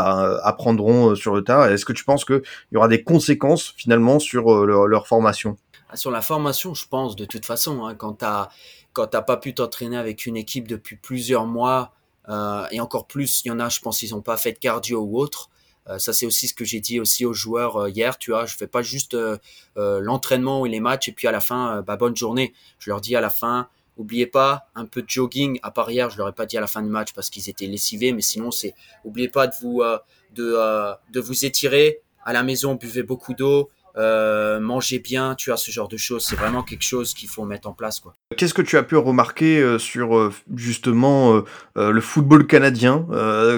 [0.44, 1.72] apprendront sur le tas?
[1.72, 2.42] Est-ce que tu penses qu'il
[2.74, 5.58] y aura des conséquences finalement sur leur, leur, formation?
[5.90, 8.50] Ah, Sur la formation, je pense de toute façon, hein, quand tu as
[8.94, 11.94] quand t'as pas pu t'entraîner avec une équipe depuis plusieurs mois,
[12.30, 14.60] euh, et encore plus, il y en a, je pense, ils ont pas fait de
[14.60, 15.50] cardio ou autre.
[15.90, 18.18] Euh, ça, c'est aussi ce que j'ai dit aussi aux joueurs euh, hier.
[18.18, 19.18] Tu vois, je fais pas juste
[19.76, 22.54] l'entraînement et les matchs et puis à la fin, bah, bonne journée.
[22.80, 25.60] Je leur dis à la fin, oubliez pas un peu de jogging.
[25.64, 27.50] À part hier, je leur ai pas dit à la fin du match parce qu'ils
[27.50, 29.82] étaient lessivés, mais sinon, c'est oubliez pas de vous
[30.34, 30.58] de
[31.12, 35.72] de vous étirer à la maison, buvez beaucoup d'eau euh, manger bien, tu as ce
[35.72, 36.26] genre de choses.
[36.26, 38.14] C'est vraiment quelque chose qu'il faut mettre en place, quoi.
[38.36, 41.44] Qu'est-ce que tu as pu remarquer euh, sur euh, justement
[41.78, 43.06] euh, le football canadien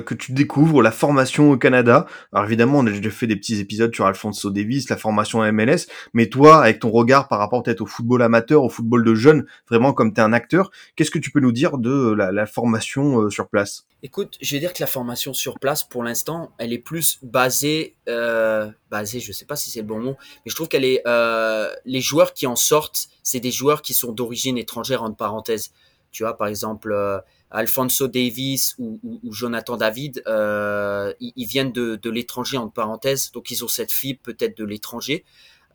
[0.06, 2.08] que tu découvres, la formation au Canada?
[2.34, 5.52] Alors évidemment, on a déjà fait des petits épisodes sur Alfonso Davis, la formation à
[5.52, 9.15] MLS, mais toi, avec ton regard par rapport peut-être au football amateur, au football de
[9.15, 12.32] jeunes, vraiment comme tu es un acteur, qu'est-ce que tu peux nous dire de la,
[12.32, 13.86] la formation sur place?
[14.06, 17.95] Écoute, je vais dire que la formation sur place, pour l'instant, elle est plus basée,
[18.08, 21.01] euh, basée, je sais pas si c'est le bon mot, mais je trouve qu'elle est,
[21.05, 25.71] euh, les joueurs qui en sortent, c'est des joueurs qui sont d'origine étrangère, entre parenthèses.
[26.12, 27.19] Tu vois, par exemple, euh,
[27.51, 28.99] Alfonso Davis ou,
[29.31, 33.91] Jonathan David, euh, ils, ils, viennent de, de l'étranger, entre parenthèses, donc ils ont cette
[33.91, 35.25] fibre peut-être de l'étranger.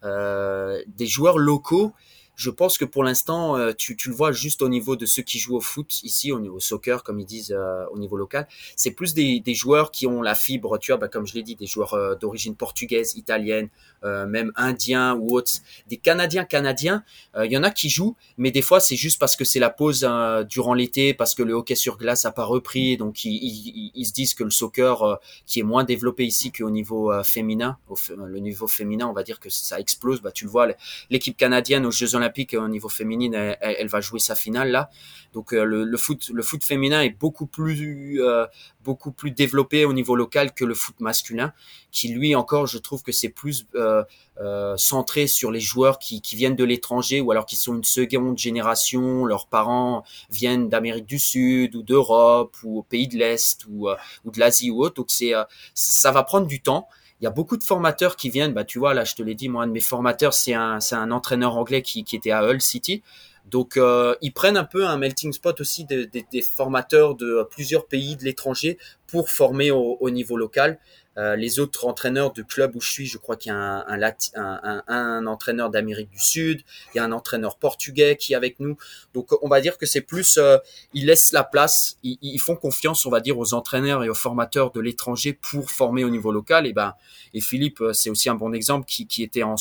[0.02, 1.92] Des joueurs locaux,
[2.40, 5.38] je pense que pour l'instant, euh, tu, le vois juste au niveau de ceux qui
[5.38, 8.48] jouent au foot ici, au niveau soccer, comme ils disent euh, au niveau local.
[8.76, 11.54] C'est plus des, joueurs qui ont la fibre, tu vois, bah, comme je l'ai dit,
[11.54, 13.68] des joueurs euh, d'origine portugaise, italienne,
[14.02, 15.52] même indiens ou autres,
[15.86, 17.04] des Canadiens canadiens.
[17.36, 19.68] Il y en a qui jouent, mais des fois c'est juste parce que c'est la
[19.68, 20.08] pause
[20.48, 24.32] durant l'été, parce que le hockey sur glace a pas repris, donc ils, se disent
[24.32, 27.76] que le soccer qui est moins développé ici qu'au niveau féminin,
[28.16, 30.22] le niveau féminin, on va dire que ça explose.
[30.22, 30.68] Bah, tu le vois,
[31.10, 34.90] l'équipe canadienne aux Jeux Olympiques olympique au niveau féminin, elle, va jouer sa finale là.
[35.32, 38.46] Donc euh, le, foot, le foot féminin est beaucoup plus, euh,
[38.84, 41.52] beaucoup plus développé au niveau local que le foot masculin,
[41.90, 44.02] qui lui encore, je trouve que c'est plus euh,
[44.40, 47.84] euh, centré sur les joueurs qui, qui viennent de l'étranger ou alors qui sont une
[47.84, 53.88] seconde génération, leurs parents viennent d'Amérique du Sud ou d'Europe ou pays de l'Est ou,
[53.88, 54.96] euh, ou de l'Asie ou autre.
[54.96, 55.32] Donc c'est,
[55.74, 56.88] ça va prendre du temps
[57.20, 58.54] il y a beaucoup de formateurs qui viennent.
[58.54, 60.80] Bah, tu vois, là, je te l'ai dit, moi, un de mes formateurs, c'est un,
[60.80, 63.02] c'est un entraîneur anglais qui, était à Hull City.
[63.46, 66.08] Donc, euh, ils prennent un peu un melting pot aussi des,
[66.42, 70.78] formateurs de plusieurs pays de l'étranger pour former au niveau local.
[71.20, 75.26] Euh, les autres entraîneurs de club où je suis, je crois qu'il y a un,
[75.26, 76.62] entraîneur d'Amérique du Sud,
[76.94, 78.78] il y a un entraîneur portugais qui est avec nous.
[79.12, 80.56] Donc on va dire que c'est plus, euh,
[80.94, 84.70] ils laissent la place, ils, font confiance, on va dire, aux entraîneurs et aux formateurs
[84.70, 86.66] de l'étranger pour former au niveau local.
[86.66, 86.94] Et ben,
[87.34, 89.56] et Philippe, euh, c'est aussi un bon exemple qui, était en,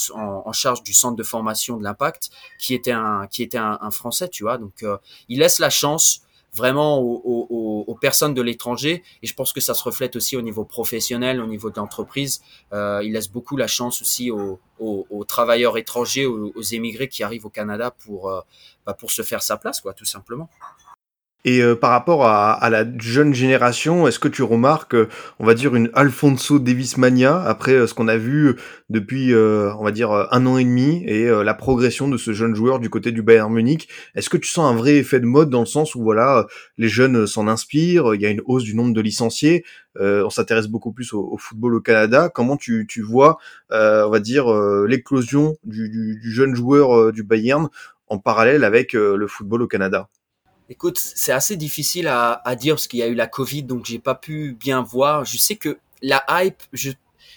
[0.54, 4.44] charge du centre de formation de l'Impact, qui était un, qui était un, Français, tu
[4.44, 4.58] vois.
[4.58, 4.86] Donc
[5.28, 6.22] il laisse la chance
[6.54, 9.04] vraiment aux, aux, personnes de l'étranger.
[9.22, 12.42] Et je pense que ça se reflète aussi au niveau professionnel, au niveau de l'entreprise.
[12.74, 17.46] Euh, il laisse beaucoup la chance aussi aux, aux travailleurs étrangers, aux, émigrés qui arrivent
[17.46, 18.42] au Canada pour, euh,
[18.86, 20.50] bah pour se faire sa place, quoi, tout simplement.
[21.46, 25.08] Et euh, par rapport à, à, la jeune génération, est-ce que tu remarques, euh,
[25.40, 28.58] on va dire, une Alfonso Davis mania après euh, ce qu'on a vu
[28.90, 32.34] depuis, euh, on va dire, un an et demi et euh, la progression de ce
[32.34, 33.88] jeune joueur du côté du Bayern Munich?
[34.16, 36.46] Est-ce que tu sens un vrai effet de mode dans le sens où voilà,
[36.78, 39.64] les jeunes s'en inspirent, il y a une hausse du nombre de licenciés,
[39.98, 42.30] on s'intéresse beaucoup plus au, au, football au Canada.
[42.30, 43.38] Comment tu, tu vois,
[43.70, 44.54] on va dire,
[44.88, 47.70] l'éclosion du, du, du, jeune joueur du Bayern
[48.08, 50.10] en parallèle avec le football au Canada?
[50.70, 53.86] Écoute, c'est assez difficile à, à dire parce qu'il y a eu la Covid, donc
[53.86, 55.26] j'ai pas pu bien voir.
[55.26, 56.92] Je sais que la hype, je,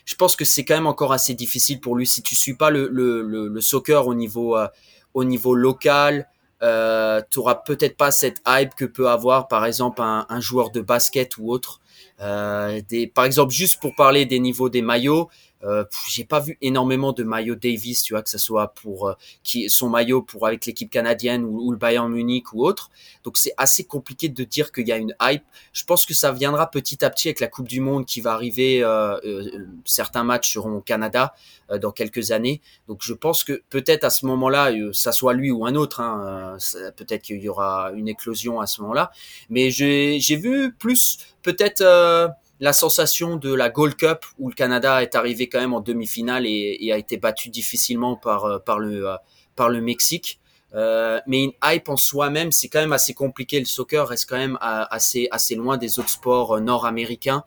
[0.05, 2.07] je pense que c'est quand même encore assez difficile pour lui.
[2.07, 4.68] Si tu suis pas le, le, le, le soccer au niveau, euh,
[5.14, 6.29] au niveau local,
[6.62, 10.81] euh, tu peut-être pas cette hype que peut avoir par exemple un, un joueur de
[10.81, 11.81] basket ou autre.
[12.21, 15.29] Euh, des, par exemple, juste pour parler des niveaux des maillots,
[15.64, 19.14] euh, j'ai pas vu énormément de maillots Davis, tu vois, que ce soit pour euh,
[19.42, 22.90] qui son maillot pour avec l'équipe canadienne ou, ou, le Bayern Munich ou autre.
[23.25, 25.44] Donc c'est assez compliqué de dire qu'il y a une hype.
[25.72, 28.33] Je pense que ça viendra petit à petit avec la Coupe du Monde qui va
[28.33, 28.83] arriver.
[28.83, 29.51] Euh, euh
[29.85, 31.35] certains matchs seront au Canada
[31.70, 32.61] euh, dans quelques années.
[32.88, 36.01] Donc je pense que peut-être à ce moment-là, ça soit lui ou un autre.
[36.01, 36.57] Hein,
[36.96, 39.11] peut-être qu'il y aura une éclosion à ce moment-là.
[39.51, 41.83] Mais j'ai vu plus peut-être
[42.62, 46.46] la sensation de la Gold Cup où le Canada est arrivé quand même en demi-finale
[46.46, 50.38] et, a été battu difficilement par euh, euh, le Mexique.
[50.72, 53.59] Euh, mais une hype en soi-même, c'est quand même assez compliqué.
[53.59, 57.42] Le soccer reste quand même assez loin des autres sports nord-américains.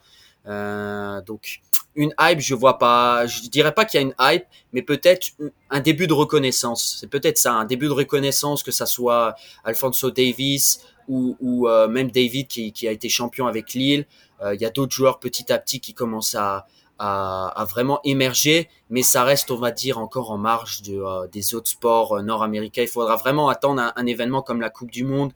[0.45, 1.61] Donc
[1.95, 3.25] une hype, je vois pas.
[3.25, 5.29] Je dirais pas qu'il y a une hype, mais peut-être
[5.69, 6.97] un début de reconnaissance.
[6.99, 12.47] C'est peut-être ça, un début de reconnaissance que ça soit Alfonso Davis ou, même David
[12.47, 14.05] qui a été champion avec Lille.
[14.41, 16.65] Euh, il y a d'autres joueurs petit à petit qui commencent à,
[16.99, 21.69] à, vraiment émerger, mais ça reste, on va dire, encore en marge euh, des autres
[21.69, 22.83] sports euh, nord-américains.
[22.83, 25.33] Il faudra vraiment attendre un, événement comme la Coupe du Monde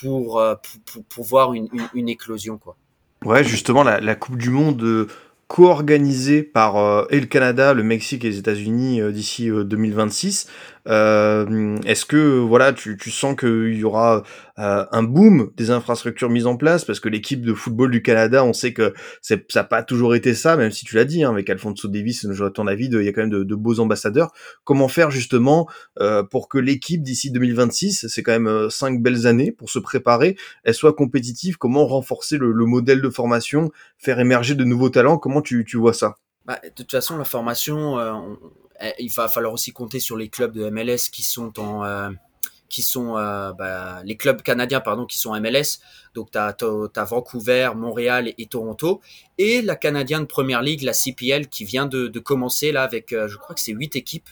[0.00, 0.40] pour,
[1.08, 2.58] pour, voir une, une, éclosion.
[2.58, 2.76] Quoi.
[3.24, 5.08] Ouais, justement, la, Coupe du Monde
[5.48, 10.46] co-organisée par et le Canada, le Mexique et les États-Unis d'ici 2026.
[10.86, 14.22] Est-ce que voilà, tu, tu sens qu'il y aura
[14.56, 16.84] un boom des infrastructures mises en place?
[16.84, 20.34] Parce que l'équipe de football du Canada, on sait que ça n'a pas toujours été
[20.34, 23.08] ça, même si tu l'as dit, hein, avec Alfonso Davis, je ton avis, il y
[23.08, 24.32] a quand même de, de beaux ambassadeurs.
[24.64, 25.68] Comment faire justement
[26.30, 30.74] pour que l'équipe d'ici 2026, c'est quand même cinq belles années pour se préparer, elle
[30.74, 35.18] soit compétitive Comment renforcer le, le modèle de formation, faire émerger de nouveaux talents?
[35.18, 36.16] Comment tu, tu vois ça?
[36.46, 38.12] Bah, de toute façon, la formation, euh,
[38.98, 42.10] il va falloir aussi compter sur les clubs de MLS qui sont en, euh,
[42.68, 45.80] qui sont euh, bah, les clubs canadiens pardon qui sont MLS.
[46.14, 49.00] Donc tu as, Vancouver, Montréal et, Toronto
[49.38, 53.36] et la canadienne Première Ligue, la CPL qui vient de, de commencer là avec je
[53.36, 54.28] crois que c'est huit équipes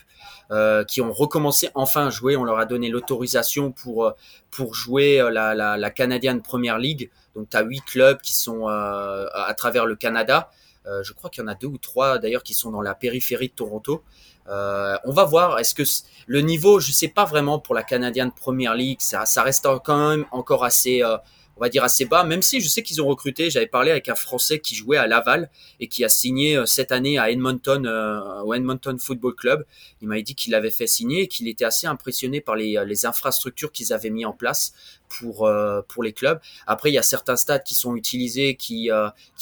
[0.51, 2.35] euh, qui ont recommencé enfin à jouer.
[2.35, 4.13] On leur a donné l'autorisation pour
[4.51, 7.11] pour jouer la, la, la Canadian Premier League.
[7.35, 10.49] Donc tu as huit clubs qui sont à travers le Canada.
[10.89, 12.95] Euh, je crois qu'il y en a deux ou trois d'ailleurs qui sont dans la
[12.95, 14.03] périphérie de Toronto.
[14.49, 15.59] Euh, on va voir.
[15.59, 15.83] Est-ce que
[16.27, 20.09] le niveau, je sais pas vraiment pour la Canadienne Premier League, ça, ça reste quand
[20.09, 21.17] même encore assez, euh,
[21.59, 24.07] on va dire assez bas, même si je sais qu'ils ont recruté, j'avais parlé avec
[24.07, 25.49] un Français qui jouait à Laval
[25.81, 29.65] et qui a signé euh, cette année à Edmonton, euh, au Edmonton Football Club.
[30.01, 33.05] Il m'a dit qu'il l'avait fait signer et qu'il était assez impressionné par les, les
[33.05, 34.71] infrastructures qu'ils avaient mis en place
[35.09, 36.39] pour euh, les clubs.
[36.65, 38.89] Après, il y a certains stades qui sont utilisés, qui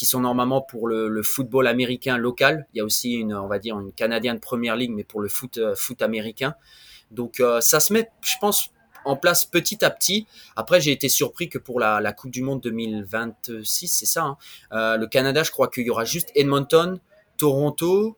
[0.00, 2.66] sont normalement pour le, football américain local.
[2.74, 5.28] Il y a aussi une, on va dire, une Canadienne Première Ligue, mais pour le
[5.28, 6.54] foot américain.
[7.12, 8.70] Donc ça se met, je pense,
[9.04, 10.26] en place petit à petit.
[10.56, 14.36] Après, j'ai été surpris que pour la, Coupe du Monde 2026, c'est ça, hein,
[14.72, 17.00] euh, le Canada, je crois qu'il y aura juste Edmonton,
[17.36, 18.16] Toronto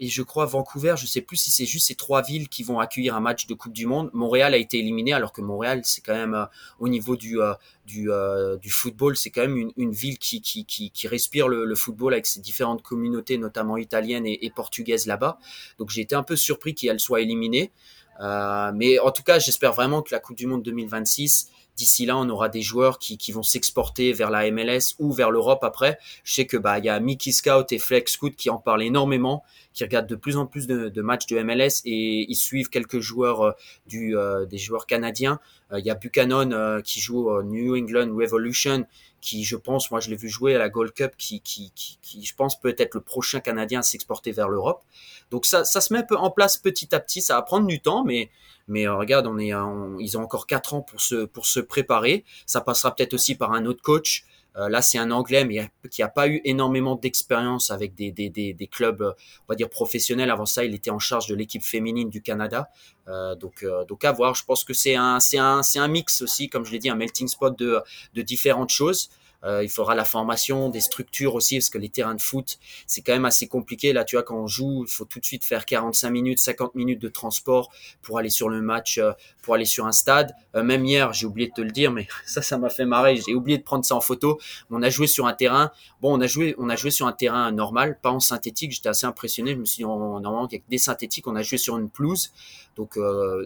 [0.00, 0.94] et je crois Vancouver.
[0.96, 3.54] Je sais plus si c'est juste ces trois villes qui vont accueillir un match de
[3.54, 4.10] Coupe du Monde.
[4.12, 6.44] Montréal a été éliminé, alors que Montréal, c'est quand même euh,
[6.78, 7.54] au niveau du euh,
[7.86, 12.40] du football, c'est quand même une, ville qui, qui, qui, respire le, football avec ses
[12.40, 15.38] différentes communautés, notamment italiennes et, et portugaises là-bas.
[15.78, 17.72] Donc j'ai été un peu surpris qu'elle soit éliminée.
[18.20, 22.16] Euh, mais en tout cas, j'espère vraiment que la Coupe du Monde 2026, d'ici là,
[22.16, 25.98] on aura des joueurs qui, qui vont s'exporter vers la MLS ou vers l'Europe après.
[26.24, 28.82] Je sais que bah il y a Mickey Scout et Flex Scout qui en parlent
[28.82, 32.68] énormément, qui regardent de plus en plus de, de matchs de MLS et ils suivent
[32.68, 33.52] quelques joueurs euh,
[33.86, 35.38] du euh, des joueurs canadiens.
[35.76, 38.86] Il y a Buchanan qui joue au New England Revolution
[39.20, 42.24] qui, je pense, moi je l'ai vu jouer à la Gold Cup, qui, qui, qui,
[42.24, 44.82] je pense peut être le prochain Canadien à s'exporter vers l'Europe.
[45.30, 47.66] Donc ça, ça se met un peu en place petit à petit, ça va prendre
[47.66, 48.30] du temps, mais,
[48.68, 49.52] mais euh, regarde, on est,
[50.00, 52.24] ils ont encore quatre ans pour se, pour se préparer.
[52.46, 54.24] Ça passera peut-être aussi par un autre coach.
[54.58, 58.66] Euh, là, c'est un Anglais, mais qui a pas eu énormément d'expérience avec des, des,
[58.70, 60.30] clubs, on va dire professionnels.
[60.30, 62.68] Avant ça, il était en charge de l'équipe féminine du Canada.
[63.08, 64.34] Euh, donc, euh, donc à voir.
[64.34, 67.58] Je pense que c'est un, un, mix aussi, comme je l'ai dit, un melting spot
[67.58, 69.10] de différentes choses.
[69.44, 73.02] Euh, il faudra la formation, des structures aussi, parce que les terrains de foot, c'est
[73.02, 73.92] quand même assez compliqué.
[73.92, 76.74] Là, tu vois, quand on joue, il faut tout de suite faire 45 minutes, 50
[76.74, 77.70] minutes de transport
[78.02, 79.12] pour aller sur le match, euh,
[79.42, 80.34] pour aller sur un stade.
[80.56, 83.16] Euh, même hier, j'ai oublié de te le dire, mais ça, ça m'a fait marrer.
[83.16, 84.40] J'ai oublié de prendre ça en photo.
[84.70, 85.70] On a joué sur un terrain.
[86.00, 88.72] Bon, on a joué, on a joué sur un terrain normal, pas en synthétique.
[88.72, 89.52] J'étais assez impressionné.
[89.52, 92.32] Je me suis dit, normalement, avec des synthétiques, on a joué sur une pelouse,
[92.76, 92.96] donc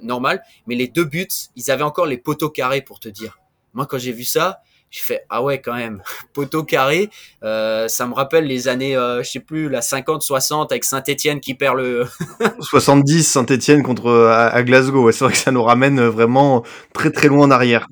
[0.03, 0.43] normal.
[0.66, 3.38] Mais les deux buts, ils avaient encore les poteaux carrés pour te dire.
[3.74, 4.62] Moi, quand j'ai vu ça,
[4.93, 6.03] je fais ah ouais quand même.
[6.32, 7.11] Poteau carré
[7.43, 11.40] euh, ça me rappelle les années euh, je sais plus la 50 60 avec Saint-Étienne
[11.40, 12.07] qui perd le
[12.61, 15.11] 70 Saint-Étienne contre à, Glasgow.
[15.11, 16.62] C'est vrai que ça nous ramène vraiment
[16.93, 17.88] très très loin en arrière.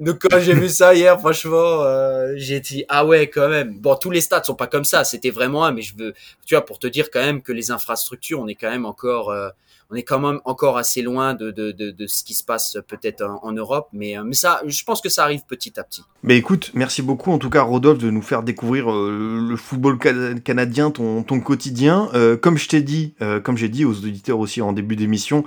[0.00, 3.78] Donc quand j'ai vu ça hier franchement euh, j'ai dit ah ouais quand même.
[3.78, 5.04] Bon tous les stades sont pas comme ça.
[5.04, 7.70] C'était vraiment un mais je veux tu vois pour te dire quand même que les
[7.70, 9.50] infrastructures on est quand même encore euh,
[9.90, 12.78] on est quand même encore assez loin de, de, de, de ce qui se passe
[12.86, 16.02] peut-être en, Europe, mais, euh, mais ça, je pense que ça arrive petit à petit.
[16.22, 19.98] Mais écoute, merci beaucoup en tout cas Rodolphe de nous faire découvrir euh, le football
[19.98, 22.08] canadien, ton, ton quotidien.
[22.14, 25.44] Euh, comme je t'ai dit, euh, comme j'ai dit aux auditeurs aussi en début d'émission,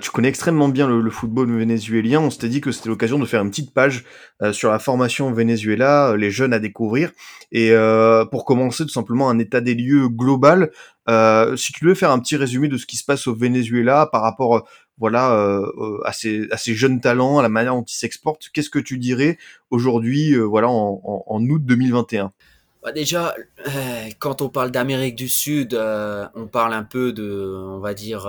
[0.00, 2.20] tu connais extrêmement bien le, le football vénézuélien.
[2.20, 4.04] On s'était dit que c'était l'occasion de faire une petite page
[4.52, 7.12] sur la formation au Venezuela, les jeunes à découvrir,
[7.52, 7.72] et
[8.30, 10.70] pour commencer tout simplement un état des lieux global
[11.10, 14.08] euh, si tu veux faire un petit résumé de ce qui se passe au Venezuela
[14.10, 14.60] par rapport euh,
[14.98, 18.96] voilà euh, à, ces, jeunes talents, à la manière dont ils s'exportent, qu'est-ce que tu
[18.98, 19.38] dirais
[19.70, 22.32] aujourd'hui voilà en, en, août 2021
[22.82, 23.34] bah déjà,
[24.20, 28.26] quand on parle d'Amérique du Sud, on parle un peu de, on va dire,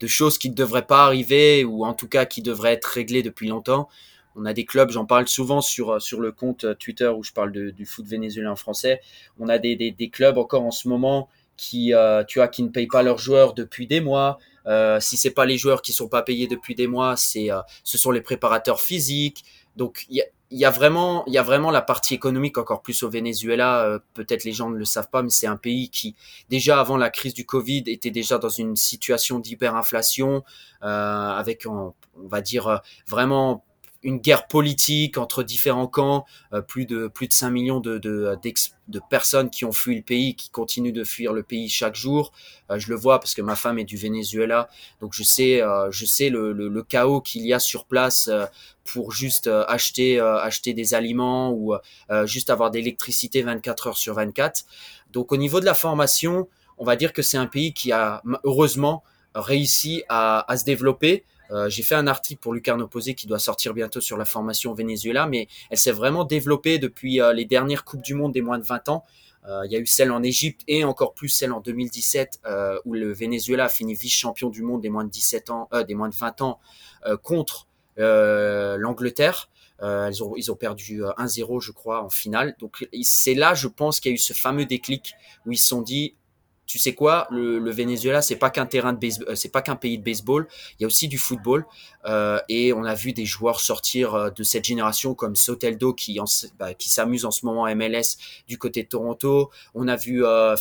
[0.00, 3.22] de choses qui ne devraient pas arriver ou en tout cas qui devraient être réglées
[3.22, 3.90] depuis longtemps.
[4.34, 7.52] On a des clubs, j'en parle souvent sur sur le compte Twitter où je parle
[7.52, 9.02] du foot vénézuélien en français.
[9.38, 12.86] On a des clubs encore en ce moment qui, euh, tu vois, qui ne payent
[12.86, 14.38] pas leurs joueurs depuis des mois.
[14.66, 17.60] Euh, si c'est pas les joueurs qui sont pas payés depuis des mois, c'est, euh,
[17.82, 19.44] ce sont les préparateurs physiques.
[19.76, 23.10] Donc, il y a vraiment, il y a vraiment la partie économique encore plus au
[23.10, 23.84] Venezuela.
[23.84, 26.14] Euh, peut-être les gens ne le savent pas, mais c'est un pays qui
[26.48, 30.44] déjà avant la crise du Covid était déjà dans une situation d'hyperinflation,
[30.80, 33.64] avec on, va dire vraiment
[34.04, 38.36] une guerre politique entre différents camps, euh, plus de plus de 5 millions de, de,
[38.88, 42.32] de, personnes qui ont fui le pays, qui continuent de fuir le pays chaque jour.
[42.70, 44.68] Euh, je le vois parce que ma femme est du Venezuela,
[45.00, 48.30] donc je sais euh, je sais le, le, le chaos qu'il y a sur place
[48.84, 51.74] pour juste acheter acheter des aliments ou
[52.26, 54.64] juste avoir d'électricité 24 heures sur 24.
[55.10, 58.22] Donc au niveau de la formation, on va dire que c'est un pays qui a
[58.44, 59.02] heureusement
[59.34, 63.38] réussi à, à se développer euh, j'ai fait un article pour Lucarno Posé qui doit
[63.38, 67.84] sortir bientôt sur la formation Venezuela, mais elle s'est vraiment développée depuis euh, les dernières
[67.84, 69.04] Coupes du Monde des moins de 20 ans.
[69.46, 72.40] Euh, il y a eu celle en Égypte et encore plus celle en 2017
[72.86, 76.08] où le Venezuela a fini vice-champion du monde des moins de 17 ans, des moins
[76.08, 76.60] de 20 ans
[77.22, 77.68] contre
[77.98, 79.50] l'Angleterre.
[79.82, 82.56] ils, ont, ils ont perdu 1-0, je crois, en finale.
[82.58, 85.14] Donc c'est là, je pense, qu'il y a eu ce fameux déclic
[85.44, 86.14] où ils se sont dit,
[86.66, 89.76] tu sais quoi, le, Venezuela, c'est pas qu'un terrain de baseball, euh, c'est pas qu'un
[89.76, 90.46] pays de baseball.
[90.78, 91.66] Il y a aussi du football.
[92.06, 96.18] Euh, et on a vu des joueurs sortir euh, de cette génération comme Soteldo qui,
[96.58, 99.50] bah, qui s'amuse en ce moment à MLS du côté de Toronto.
[99.74, 100.54] On a vu euh,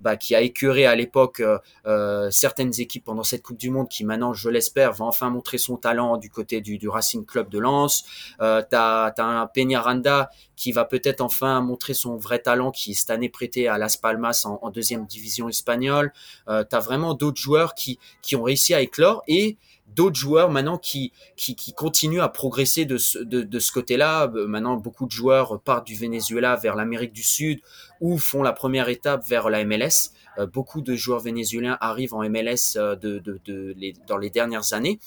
[0.00, 1.42] bah, qui a écœuré à l'époque
[1.86, 5.58] euh, certaines équipes pendant cette Coupe du Monde, qui maintenant, je l'espère, va enfin montrer
[5.58, 8.04] son talent du côté du, du Racing Club de Lens.
[8.40, 12.94] Euh, t'as as un Peñaranda qui va peut-être enfin montrer son vrai talent, qui est
[12.94, 16.12] cette année prêté à Las Palmas en, deuxième division espagnole.
[16.48, 19.56] Euh, tu as vraiment d'autres joueurs qui, qui ont réussi à éclore et
[19.94, 24.30] d'autres joueurs maintenant qui, qui, qui, continuent à progresser de ce, de, de ce côté-là.
[24.34, 27.60] Euh, maintenant, beaucoup de joueurs partent du Venezuela vers l'Amérique du Sud
[28.00, 30.12] ou font la première étape vers la MLS.
[30.38, 34.72] Euh, beaucoup de joueurs vénézuéliens arrivent en MLS euh, de, de, les, dans les dernières
[34.72, 34.98] années.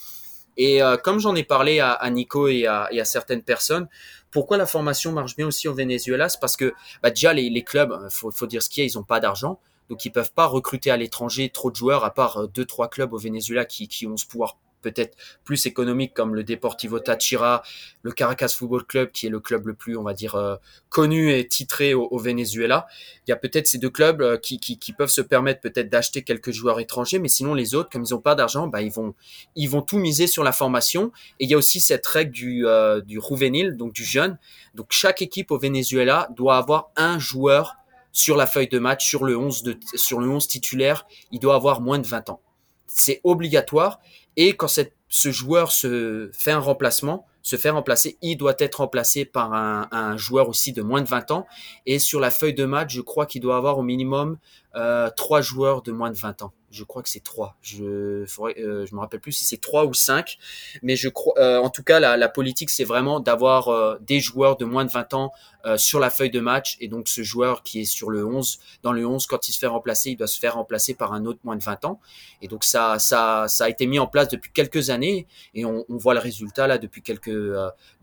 [0.58, 3.90] Et comme j'en ai parlé à, Nico et à, et à, certaines personnes,
[4.32, 6.30] pourquoi la formation marche bien aussi au Venezuela?
[6.30, 6.74] C'est parce que
[7.04, 9.20] bah, déjà les, les clubs, faut, faut dire ce qu'il y a, ils n'ont pas
[9.20, 9.60] d'argent.
[9.90, 13.12] Donc ils peuvent pas recruter à l'étranger trop de joueurs, à part deux trois clubs
[13.12, 14.56] au Venezuela qui, qui ont ce pouvoir
[14.86, 17.64] peut-être plus économique comme le Deportivo Táchira,
[18.04, 20.56] le Caracas Football Club qui est le club le plus, on va dire, euh,
[20.90, 22.86] connu et titré au, Venezuela.
[23.28, 26.52] Il y a peut-être ces deux clubs euh, qui, peuvent se permettre peut-être d'acheter quelques
[26.52, 29.16] joueurs étrangers, mais sinon les autres, comme ils n'ont pas d'argent, bah, ils vont
[29.56, 31.12] ils vont tout miser sur la formation.
[31.40, 34.38] Et il y a aussi cette règle du euh, du juvenil, donc du jeune.
[34.76, 37.76] Donc chaque équipe au Venezuela doit avoir un joueur
[38.16, 41.54] sur la feuille de match, sur le 11 de, sur le 11 titulaire, il doit
[41.54, 42.40] avoir moins de 20 ans.
[42.88, 44.00] C'est obligatoire
[44.38, 49.24] et quand ce joueur se fait un remplacement, se fait remplacer, il doit être remplacé
[49.24, 51.46] par un, un, joueur aussi de moins de 20 ans.
[51.86, 54.38] Et sur la feuille de match, je crois qu'il doit avoir au minimum
[54.76, 56.54] euh, trois joueurs de moins de 20 ans.
[56.76, 57.56] Je crois que c'est trois.
[57.62, 60.38] Je faudrait, euh, je me rappelle plus si c'est trois ou cinq,
[60.84, 61.34] mais je crois.
[61.38, 64.92] Euh, en tout cas, la, politique, c'est vraiment d'avoir euh, des joueurs de moins de
[64.92, 65.32] 20 ans
[65.78, 66.78] sur la feuille de match.
[66.80, 69.58] Et donc, ce joueur qui est sur le 11, dans le 11, quand il se
[69.58, 72.00] fait remplacer, il doit se faire remplacer par un autre moins de 20 ans.
[72.44, 75.84] Et donc, ça, ça, ça a été mis en place depuis quelques années, et on,
[75.90, 77.36] voit le résultat là depuis quelques,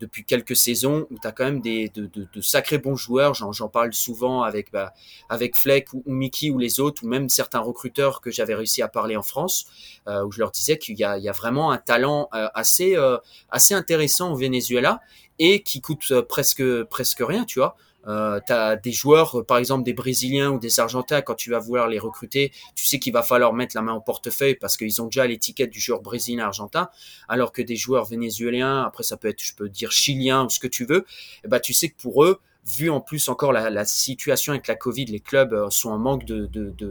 [0.01, 3.33] depuis quelques saisons où tu as quand même des de, de, de sacrés bons joueurs.
[3.33, 4.93] J'en parle souvent avec bah,
[5.29, 8.81] avec Fleck ou, ou Mickey ou les autres, ou même certains recruteurs que j'avais réussi
[8.81, 9.65] à parler en France,
[10.07, 13.17] euh, où je leur disais qu'il y a, vraiment un talent euh, assez, euh,
[13.49, 15.01] assez intéressant au Venezuela
[15.39, 17.75] et qui coûte presque, presque rien, tu vois.
[18.05, 21.99] As des joueurs, par exemple des Brésiliens ou des Argentins, quand tu vas vouloir les
[21.99, 25.25] recruter, tu sais qu'il va falloir mettre la main au portefeuille parce qu'ils ont déjà
[25.25, 26.89] l'étiquette du joueur brésilien argentin,
[27.29, 30.59] alors que des joueurs vénézuéliens, après ça peut être, je peux dire chilien ou ce
[30.59, 31.05] que tu veux,
[31.45, 34.67] et ben tu sais que pour eux, vu en plus encore la, la, situation avec
[34.67, 36.47] la Covid, les clubs euh, sont en manque de,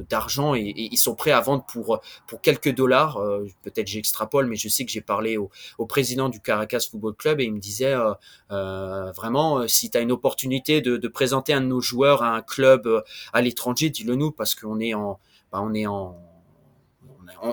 [0.09, 3.19] d'argent de, et, et, ils sont prêts à vendre pour, pour quelques dollars.
[3.19, 7.15] Euh, peut-être j'extrapole, mais je sais que j'ai parlé au, au, président du Caracas Football
[7.15, 8.13] Club et il me disait euh,
[8.51, 12.23] euh vraiment, euh, si tu as une opportunité de, de, présenter un de nos joueurs
[12.23, 12.89] à un club
[13.33, 15.19] à l'étranger, dis-le nous parce qu'on est en,
[15.51, 16.17] bah, on est en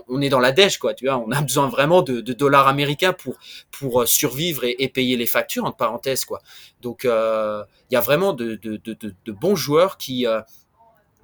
[0.08, 0.94] on, est dans la dèche, quoi.
[0.94, 3.36] Tu vois, on a besoin vraiment de, dollars américains pour
[3.72, 6.42] pour survivre et, payer les factures entre parenthèses, quoi.
[6.82, 10.42] Donc, il euh, y a vraiment de, de, bons joueurs qui euh,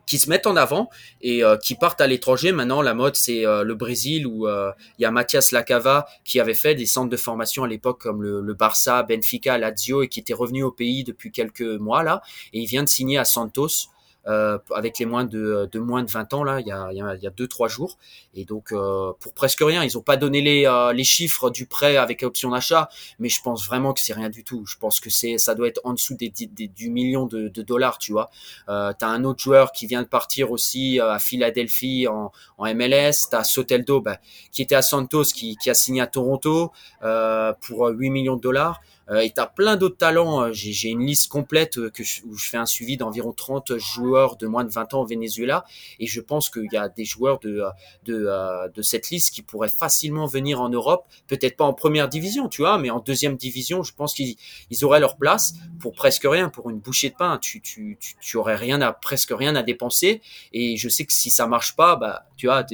[0.06, 0.90] qui se mettent en avant
[1.22, 2.52] et euh, qui partent à l'étranger.
[2.52, 6.54] Maintenant, la mode, c'est euh, le Brésil où il y a Mathias Lacava qui avait
[6.54, 10.20] fait des centres de formation à l'époque comme le, le, Barça, Benfica, Lazio et qui
[10.20, 12.22] était revenu au pays depuis quelques mois là.
[12.54, 13.90] Et il vient de signer à Santos
[14.28, 17.24] euh, avec les moins de, de, moins de 20 ans là, il y a, il
[17.24, 17.98] y a deux trois jours.
[18.34, 21.66] Et donc euh, pour presque rien, ils ont pas donné les, euh, les chiffres du
[21.66, 24.66] prêt avec option d'achat, mais je pense vraiment que c'est rien du tout.
[24.66, 27.62] Je pense que c'est ça doit être en dessous des, des du million de, de,
[27.62, 28.30] dollars, tu vois.
[28.70, 32.76] Euh, t'as un autre joueur qui vient de partir aussi euh, à Philadelphie en, en
[32.76, 33.30] MLS.
[33.30, 34.18] T'as Soteldo bah,
[34.52, 36.72] qui était à Santos, qui, qui a signé à Toronto
[37.04, 38.82] euh, pour 8 millions de dollars.
[39.10, 40.44] Euh, et tu plein d'autres talents.
[40.44, 44.48] Euh, j'ai une liste complète que où je fais un suivi d'environ 30 joueurs de
[44.48, 45.66] moins de 20 ans au Venezuela.
[46.00, 47.64] Et je pense qu'il y a des joueurs de,
[48.04, 48.28] de,
[48.74, 51.06] de cette liste qui pourraient facilement venir en Europe.
[51.28, 54.36] Peut-être pas en première division, tu vois, mais en deuxième division, je pense qu'ils
[54.70, 57.38] ils auraient leur place pour presque rien, pour une bouchée de pain.
[57.42, 60.22] Tu, tu, tu, tu aurais rien à, presque rien à dépenser.
[60.54, 62.66] Et je sais que si ça marche pas, bah, tu vois,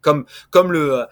[0.00, 1.06] comme, comme le,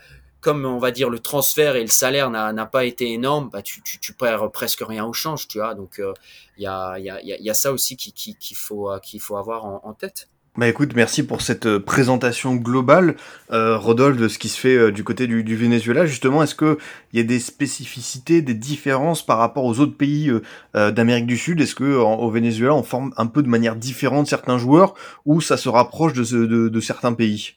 [0.44, 3.80] comme on va dire le transfert et le salaire n'a pas été énorme, bah tu,
[4.12, 5.74] perds presque rien au change, tu vois.
[5.74, 8.90] Donc il euh, y, a, ça aussi qu'il qui, qui faut,
[9.20, 10.28] faut avoir en, tête.
[10.58, 13.16] Bah écoute, merci pour cette euh, présentation globale,
[13.52, 16.04] euh, Rodolphe, de ce qui se fait euh, du côté du, Venezuela.
[16.04, 16.76] Justement, est-ce qu'il
[17.14, 20.30] y a des spécificités, des différences par rapport aux autres pays
[20.76, 21.62] euh, d'Amérique du Sud?
[21.62, 25.56] Est-ce que au Venezuela, on forme un peu de manière différente certains joueurs ou ça
[25.56, 27.56] se rapproche de certains pays?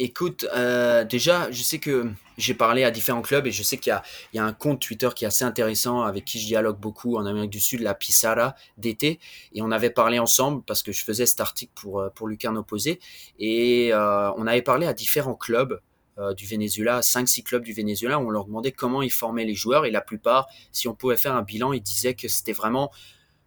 [0.00, 3.96] Écoute, euh, déjà, je sais que j'ai parlé à différents clubs et je sais qu'il
[4.32, 7.26] y, a, un compte Twitter qui est assez intéressant avec qui je dialogue beaucoup en
[7.26, 9.20] Amérique du Sud, la Pissara d'été.
[9.52, 12.58] Et on avait parlé ensemble parce que je faisais cet article pour, euh, pour Lucarne
[12.58, 12.98] Opposé.
[13.38, 15.80] Et euh, on avait parlé à différents clubs
[16.36, 19.84] du Venezuela, 5-6 clubs du Venezuela, où on leur demandait comment ils formaient les joueurs.
[19.84, 22.92] Et la plupart, si on pouvait faire un bilan, ils disaient que c'était vraiment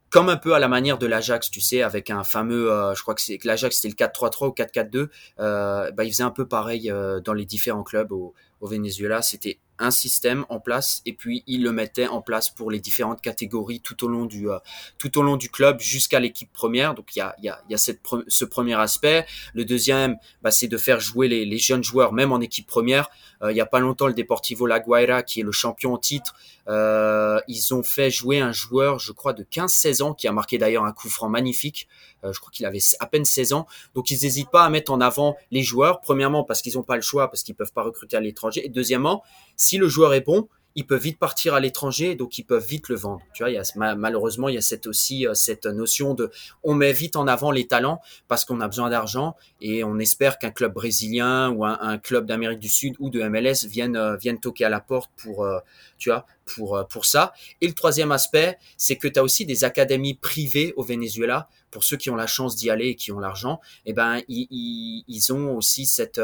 [0.10, 3.01] comme un peu à la manière de l'Ajax, tu sais, avec un fameux, euh, je
[3.01, 6.32] crois que c'est que l'Ajax c'était le 4-3-3 ou 4-4-2, euh, bah, il faisait un
[6.32, 9.22] peu pareil euh, dans les différents clubs au, au Venezuela.
[9.22, 13.22] C'était un système en place et puis il le mettait en place pour les différentes
[13.22, 14.58] catégories tout au long du euh,
[14.97, 17.62] tout au long du club jusqu'à l'équipe première donc il y a il y a,
[17.70, 21.58] y a cette ce premier aspect le deuxième bah, c'est de faire jouer les, les,
[21.58, 23.10] jeunes joueurs même en équipe première
[23.50, 26.36] il y a pas longtemps le Deportivo La Guaira qui est le champion en titre
[26.70, 30.58] euh, ils ont fait jouer un joueur je crois de 15-16 ans qui a marqué
[30.58, 31.88] d'ailleurs un coup franc magnifique.
[32.24, 33.68] Euh, je crois qu'il avait à peine 16 ans.
[33.96, 36.96] Donc ils n'hésitent pas à mettre en avant les joueurs premièrement parce qu'ils n'ont pas
[36.96, 38.66] le choix parce qu'ils peuvent pas recruter à l'étranger.
[38.66, 39.24] Et deuxièmement
[39.56, 42.88] si le joueur est bon, il peut vite partir à l'étranger, donc ils peuvent vite
[42.88, 43.23] le vendre.
[43.34, 46.30] Tu vois, malheureusement, il y a cette aussi euh, cette notion de,
[46.61, 50.38] on met vite en avant les talents parce qu'on a besoin d'argent et on espère
[50.38, 54.39] qu'un club brésilien ou un, club d'Amérique du Sud ou de MLS vienne euh, vienne
[54.39, 55.57] toquer à la porte pour, euh,
[55.97, 57.34] tu vois, pour pour ça.
[57.59, 61.49] Et le troisième aspect, c'est que tu as aussi des académies privées au Venezuela.
[61.71, 65.03] Pour ceux qui ont la chance d'y aller et qui ont l'argent, eh ben ils,
[65.07, 66.21] ils, ont aussi cette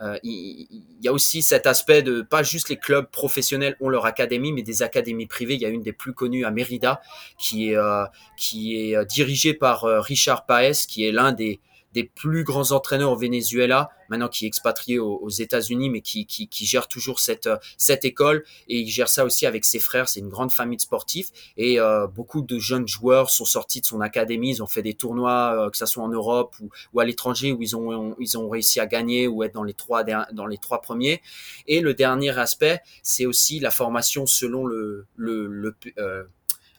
[0.00, 0.66] euh, il,
[1.02, 4.62] y a aussi cet aspect de pas juste les clubs professionnels ont leur académie, mais
[4.62, 5.54] des académies privées.
[5.54, 7.00] Il y a une des plus connues à Mérida,
[7.38, 8.04] qui est euh,
[8.36, 11.60] qui est euh, dirigée par Richard Paez, qui est l'un des
[11.92, 16.48] des plus grands entraîneurs au Venezuela, maintenant qui est expatrié aux, États-Unis, mais qui, qui,
[16.48, 20.08] qui, gère toujours cette, cette école et il gère ça aussi avec ses frères.
[20.08, 23.86] C'est une grande famille de sportifs et euh, beaucoup de jeunes joueurs sont sortis de
[23.86, 24.50] son académie.
[24.50, 27.52] Ils ont fait des tournois, euh, que ce soit en Europe ou, ou à l'étranger,
[27.52, 30.58] où ils ont, ils ont réussi à gagner ou être dans les trois dans les
[30.58, 31.22] trois premiers.
[31.66, 36.24] Et le dernier aspect, c'est aussi la formation selon le, le, le euh,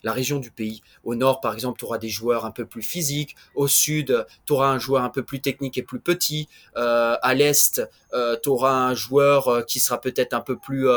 [0.04, 0.82] la région du pays.
[1.04, 3.36] Au nord, par exemple, tu auras des joueurs un peu plus physiques.
[3.56, 6.48] Au sud, tu auras un joueur un peu plus technique et plus petit.
[6.78, 7.82] Euh, à l'est,
[8.14, 10.88] euh, tu auras un joueur euh, qui sera peut-être un peu plus,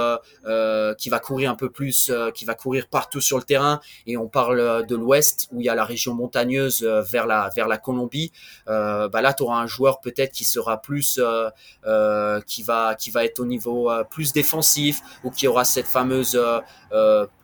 [0.98, 3.80] qui va courir un peu plus, qui va courir partout sur le terrain.
[4.07, 7.68] Et on parle de l'ouest où il y a la région montagneuse vers la vers
[7.68, 8.32] la Colombie.
[8.66, 11.20] bah là, tu auras un joueur peut-être qui sera plus,
[12.46, 16.38] qui va qui va être au niveau plus défensif ou qui aura cette fameuse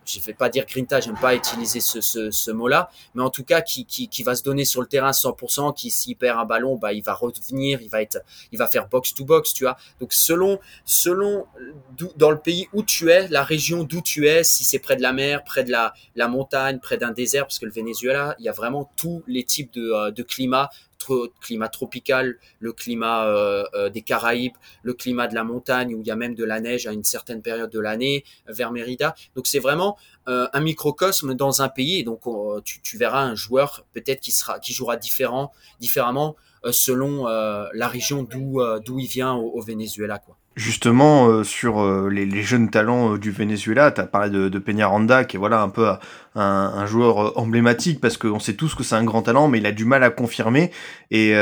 [0.09, 3.45] je vais pas dire grinta, j'aime pas utiliser ce, ce, ce mot-là, mais en tout
[3.45, 6.45] cas qui, qui, qui, va se donner sur le terrain 100%, qui s'il perd un
[6.45, 8.19] ballon, bah il va revenir, il va être,
[8.53, 9.77] il va faire box to box, tu vois.
[10.01, 11.47] Donc selon selon
[12.17, 15.03] dans le pays où tu es, la région d'où tu es, si c'est près de
[15.03, 18.45] la mer, près de la, la montagne, près d'un désert, parce que le Venezuela, il
[18.45, 20.11] y a vraiment tous les types de, euh,
[21.41, 26.07] climat tropical, le climat euh, euh, des Caraïbes, le climat de la montagne où il
[26.07, 29.15] y a même de la neige à une certaine période de l'année vers Mérida.
[29.35, 29.97] Donc c'est vraiment
[30.29, 32.01] euh, un microcosme dans un pays.
[32.01, 32.23] Et donc
[32.65, 36.35] tu, verras un joueur peut-être qui sera qui jouera différemment
[36.71, 40.21] selon la région d'où d'où il vient au, Venezuela.
[40.59, 45.23] Justement, euh, sur euh, les, jeunes talents euh, du Venezuela, tu parlé de, de Peñaranda,
[45.25, 45.99] qui est voilà, un peu un,
[46.35, 49.71] un joueur emblématique, parce qu'on sait tous que c'est un grand talent, mais il a
[49.71, 50.73] du mal à confirmer.
[51.13, 51.33] Et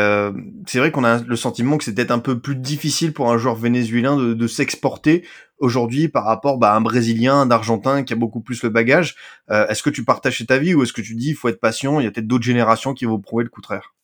[0.67, 3.39] c'est vrai qu'on a le sentiment que c'est peut-être un peu plus difficile pour un
[3.39, 5.25] joueur vénézuélien de, de s'exporter
[5.61, 9.17] aujourd'hui par rapport bah, à un Brésilien, un Argentin qui a beaucoup plus le bagage.
[9.49, 12.01] est-ce que tu partages cet avis ou est-ce que tu dis il faut être patient,
[12.01, 13.96] il y a peut-être d'autres générations qui vont prouver le contraire?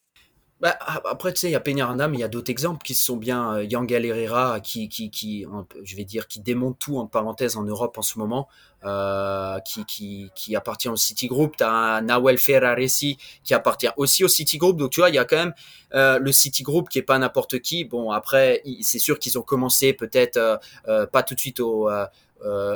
[0.62, 0.78] Bah,
[1.10, 3.16] après, tu sais, il y a Peñaranda, mais il y a d'autres exemples qui sont
[3.16, 3.56] bien.
[3.56, 5.44] Euh, Herrera, qui, qui,
[5.82, 8.48] je vais dire, qui démonte tout en parenthèse en Europe en ce moment,
[8.84, 11.56] euh, qui, qui, appartient au City Group.
[11.58, 14.76] Tu as Nawel Ferraresi qui appartient aussi au City Group.
[14.76, 15.54] Donc, tu vois, il y a quand même
[15.94, 17.84] euh, le City Group qui est pas n'importe qui.
[17.84, 21.90] Bon, après, c'est sûr qu'ils ont commencé peut-être euh, pas tout de suite au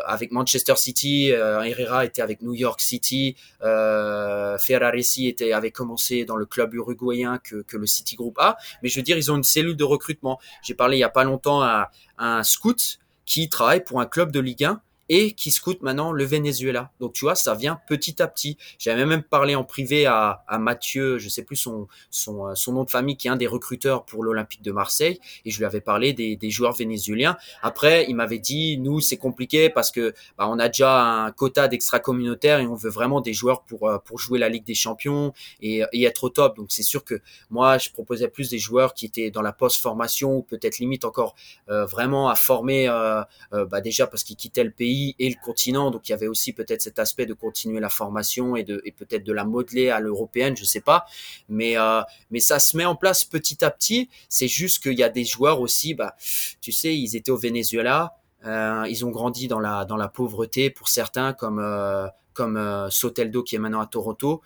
[0.06, 6.24] avec Manchester City, euh, Herrera était avec New York City, euh, Ferraresi était avait commencé
[6.24, 8.56] dans le club uruguayen que, que le City Group a.
[8.82, 10.38] Mais je veux dire, ils ont une cellule de recrutement.
[10.62, 14.06] J'ai parlé il y a pas longtemps à, à un scout qui travaille pour un
[14.06, 16.90] club de Ligue 1 et qui scoute maintenant le Venezuela.
[17.00, 18.56] Donc tu vois, ça vient petit à petit.
[18.78, 22.72] J'avais même parlé en privé à, à Mathieu, je sais plus son, son, euh, son
[22.72, 25.64] nom de famille, qui est un des recruteurs pour l'Olympique de Marseille, et je lui
[25.64, 27.36] avais parlé des, des joueurs vénézuéliens.
[27.62, 31.68] Après, il m'avait dit, nous, c'est compliqué parce que bah, on a déjà un quota
[31.68, 34.74] d'extra communautaire et on veut vraiment des joueurs pour, euh, pour jouer la Ligue des
[34.74, 36.56] Champions et, et être au top.
[36.56, 40.36] Donc c'est sûr que moi, je proposais plus des joueurs qui étaient dans la post-formation
[40.38, 41.34] ou peut-être limite encore
[41.68, 45.90] euh, vraiment à former, euh, bah, déjà parce qu'ils quittaient le pays et le continent.
[45.90, 49.32] Donc il y avait aussi peut-être cet aspect de continuer la formation et peut-être de
[49.32, 51.06] la modeler à l'européenne, je sais pas.
[51.48, 54.08] Mais euh, mais ça se met en place petit à petit.
[54.28, 56.16] C'est juste qu'il y a des joueurs aussi, bah
[56.60, 60.70] tu sais, ils étaient au Venezuela, euh, ils ont grandi dans la dans la pauvreté
[60.70, 64.42] pour certains, comme euh, comme Soteldo qui est maintenant à Toronto.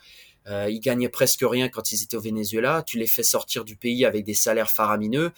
[0.47, 2.83] Ils gagnaient presque rien quand ils étaient au Venezuela.
[2.85, 5.31] Tu les fais sortir du pays avec des salaires faramineux.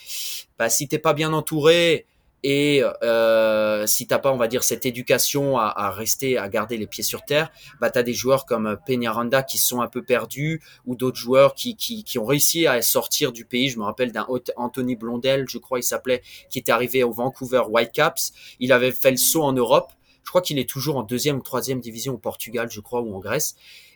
[0.57, 2.07] Bah, si t'es pas bien entouré,
[2.43, 6.77] et euh, si t'as pas, on va dire, cette éducation à, à, rester, à garder
[6.77, 10.61] les pieds sur terre, bah t'as des joueurs comme Peñaranda qui sont un peu perdus
[10.85, 13.69] ou d'autres joueurs qui, qui, qui, ont réussi à sortir du pays.
[13.69, 14.27] Je me rappelle d'un
[14.57, 18.33] Anthony Blondel, je crois il s'appelait, qui était arrivé au Vancouver Whitecaps.
[18.59, 19.93] Il avait fait le saut en Europe.
[20.23, 23.15] Je crois qu'il est toujours en deuxième ou troisième division au Portugal, je crois, ou
[23.15, 23.55] en Grèce.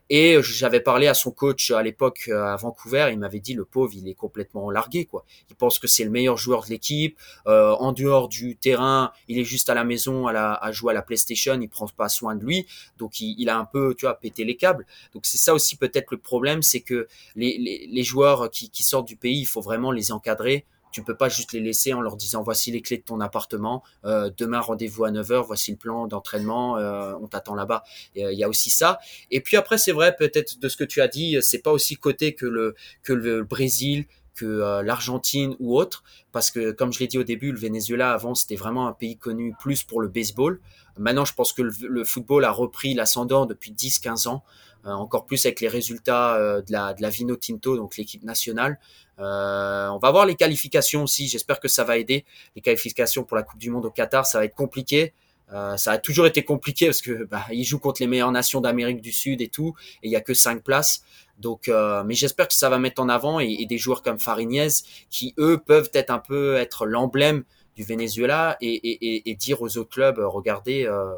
[0.09, 3.93] Et j'avais parlé à son coach à l'époque à Vancouver, il m'avait dit le pauvre,
[3.93, 5.25] il est complètement largué quoi.
[5.49, 7.17] Il pense que c'est le meilleur joueur de l'équipe.
[7.47, 10.91] Euh, en dehors du terrain, il est juste à la maison à, la, à jouer
[10.91, 12.65] à la PlayStation, il prend pas soin de lui,
[12.97, 14.85] donc il, il a un peu, tu vois, pété les câbles.
[15.13, 18.83] Donc c'est ça aussi peut-être le problème, c'est que les, les, les joueurs qui, qui
[18.83, 22.01] sortent du pays, il faut vraiment les encadrer tu peux pas juste les laisser en
[22.01, 25.77] leur disant voici les clés de ton appartement, euh, demain rendez-vous à 9h, voici le
[25.77, 27.83] plan d'entraînement, euh, on t'attend là-bas.
[28.15, 28.99] Il y a aussi ça.
[29.31, 31.97] Et puis après c'est vrai peut-être de ce que tu as dit, c'est pas aussi
[31.97, 34.05] coté que le que le Brésil,
[34.37, 38.13] que euh, l'Argentine ou autre, parce que comme je l'ai dit au début, le Venezuela
[38.13, 40.61] avant c'était vraiment un pays connu plus pour le baseball.
[40.97, 44.43] Maintenant, je pense que le, football a repris l'ascendant depuis 10-15 ans,
[44.85, 48.23] euh, encore plus avec les résultats euh, de la de la Vino Tinto, donc l'équipe
[48.23, 48.79] nationale.
[49.19, 51.27] Euh, on va voir les qualifications aussi.
[51.27, 52.25] J'espère que ça va aider.
[52.55, 55.13] Les qualifications pour la Coupe du Monde au Qatar, ça va être compliqué.
[55.53, 58.59] Euh, ça a toujours été compliqué parce que bah, ils jouent contre les meilleures nations
[58.59, 61.03] d'Amérique du Sud et tout, et il y a que cinq places.
[61.39, 64.67] Donc, euh, mais j'espère que ça va mettre en avant et, des joueurs comme Fariñez
[65.09, 67.43] qui eux peuvent être un peu être l'emblème
[67.75, 71.13] du Venezuela et, et, et, dire aux autres clubs, regardez, euh,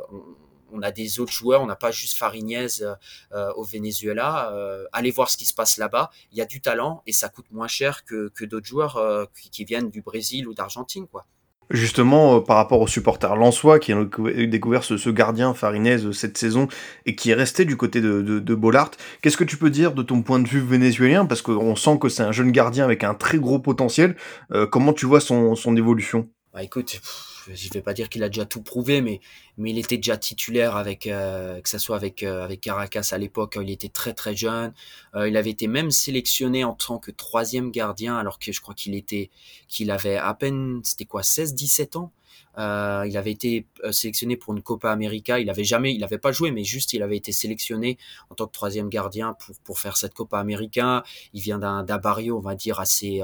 [0.72, 4.52] on a des autres joueurs, on n'a pas juste Fariñez euh, au Venezuela.
[4.52, 6.10] Euh, allez voir ce qui se passe là-bas.
[6.32, 9.26] Il y a du talent et ça coûte moins cher que, que d'autres joueurs euh,
[9.40, 11.26] qui, qui, viennent du Brésil ou d'Argentine, quoi.
[11.72, 14.10] Justement, euh, par rapport aux supporters lensois qui ont
[14.48, 16.68] découvert ce, ce gardien Farinez euh, cette saison
[17.06, 18.92] et qui est resté du côté de, de, de Bollard,
[19.22, 21.28] qu'est-ce que tu peux dire de ton point de vue vénézuélien?
[21.28, 24.16] Parce qu'on sent que c'est un jeune gardien avec un très gros potentiel.
[24.52, 26.28] Euh, comment tu vois son, son évolution?
[26.54, 29.20] Bah, écoute, pff, je vais pas dire qu'il a déjà tout prouvé, mais
[29.58, 33.58] il était déjà titulaire avec euh, que ça soit avec euh, avec Caracas à l'époque.
[33.62, 34.74] Il était très très jeune.
[35.16, 38.76] Euh, il avait été même sélectionné en tant que troisième gardien, alors que je crois
[38.76, 39.30] qu'il était
[39.68, 42.12] qu'il avait à peine c'était quoi 16-17 ans.
[42.58, 45.40] Il avait été sélectionné pour une Copa América.
[45.40, 47.98] Il avait jamais, il avait pas joué, mais juste il avait été sélectionné
[48.30, 51.04] en tant que troisième gardien pour pour faire cette Copa América.
[51.34, 53.22] Il vient d'un barrio, on va dire assez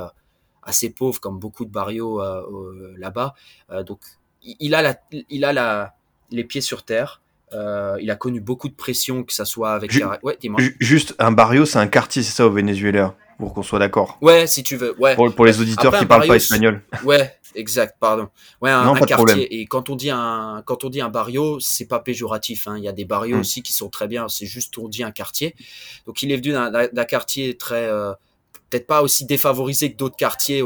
[0.65, 3.33] assez pauvre comme beaucoup de barrios euh, là-bas.
[3.71, 3.99] Euh, donc
[4.41, 4.99] il a la,
[5.29, 5.95] il a la,
[6.31, 7.21] les pieds sur terre.
[7.53, 9.91] Euh, il a connu beaucoup de pression, que ça soit avec.
[9.91, 10.37] Ju ouais,
[10.79, 14.17] juste un barrio, c'est un quartier, c'est ça au Venezuela, pour qu'on soit d'accord?
[14.21, 14.95] Ouais, si tu veux.
[14.99, 15.15] Ouais.
[15.15, 16.81] Pour, pour les auditeurs Après, qui parlent pas espagnol.
[17.03, 17.97] Ouais, exact.
[17.99, 18.29] Pardon.
[18.61, 19.61] Ouais, un, non, un quartier.
[19.61, 22.67] Et quand on dit un, quand on dit un barrio, c'est pas péjoratif.
[22.67, 22.77] Hein.
[22.77, 23.41] Il y a des barrios hmm.
[23.41, 24.27] aussi qui sont très bien.
[24.27, 25.55] C'est juste on dit un quartier.
[26.07, 28.13] Donc il est venu d'un quartier très euh,
[28.69, 30.63] peut-être pas aussi défavorisé que d'autres quartiers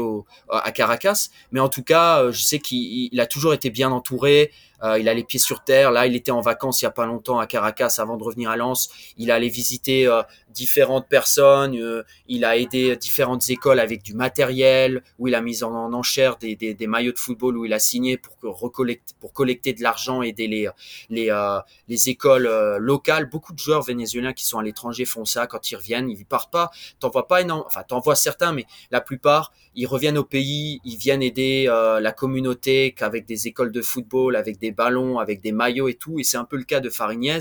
[0.50, 4.50] à Caracas, mais en tout cas, euh, je sais qu'il a toujours été bien entouré.
[4.82, 5.90] Euh, il a les pieds sur terre.
[5.90, 8.50] Là, il était en vacances il y a pas longtemps à Caracas avant de revenir
[8.50, 8.90] à Lens.
[9.16, 11.76] Il allait visiter euh, différentes personnes.
[11.76, 15.92] Euh, il a aidé différentes écoles avec du matériel, où il a mis en, en
[15.92, 19.32] enchère des, des, des, maillots de football, où il a signé pour que recollecter, pour
[19.32, 20.68] collecter de l'argent, aider les
[21.08, 23.28] les, euh, les écoles euh, locales.
[23.28, 26.08] Beaucoup de joueurs vénézuéliens qui sont à l'étranger font ça quand ils reviennent.
[26.10, 26.70] Ils partent pas.
[26.98, 27.66] T'en vois pas énormément.
[27.66, 30.80] Enfin, t'en vois certains, mais la plupart, ils reviennent au pays.
[30.84, 35.52] Ils viennent aider la communauté qu'avec des écoles de football, avec des ballons, avec des
[35.52, 36.18] maillots et tout.
[36.18, 37.38] Et c'est un peu le cas de Farignez.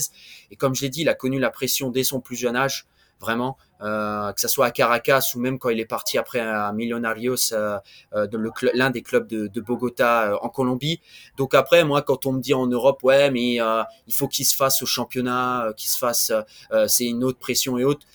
[0.52, 2.88] Et comme je l'ai dit, il a connu la pression dès son plus jeune âge.
[3.20, 6.72] vraiment, euh, que ce soit à Caracas ou même quand il est parti après à
[6.74, 7.78] Millonarios, euh,
[8.14, 8.28] euh,
[8.74, 11.02] l'un des clubs de, de Bogota euh, en Colombie.
[11.38, 14.46] Donc après, moi, quand on me dit en Europe, ouais, mais euh, il faut qu'il
[14.46, 16.32] se fasse au championnat, qu'il se fasse,
[16.88, 18.06] c'est une autre pression et autres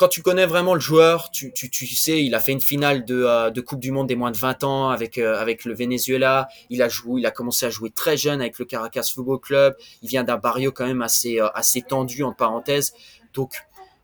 [0.00, 3.04] quand tu connais vraiment le joueur, tu, tu, tu sais, il a fait une finale
[3.04, 5.74] de, euh, de Coupe du Monde des moins de 20 ans avec, euh, avec le
[5.74, 6.48] Venezuela.
[6.70, 9.76] Il a joué, il a commencé à jouer très jeune avec le Caracas Football Club.
[10.00, 12.94] Il vient d'un barrio quand même assez, euh, assez tendu, en parenthèse.
[13.34, 13.52] Donc,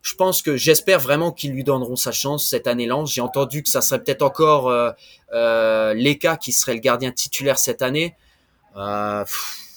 [0.03, 3.03] je pense que j'espère vraiment qu'ils lui donneront sa chance cette année-là.
[3.07, 5.95] J'ai entendu que ça serait peut-être encore euh,
[6.43, 8.15] qui serait le gardien titulaire cette année.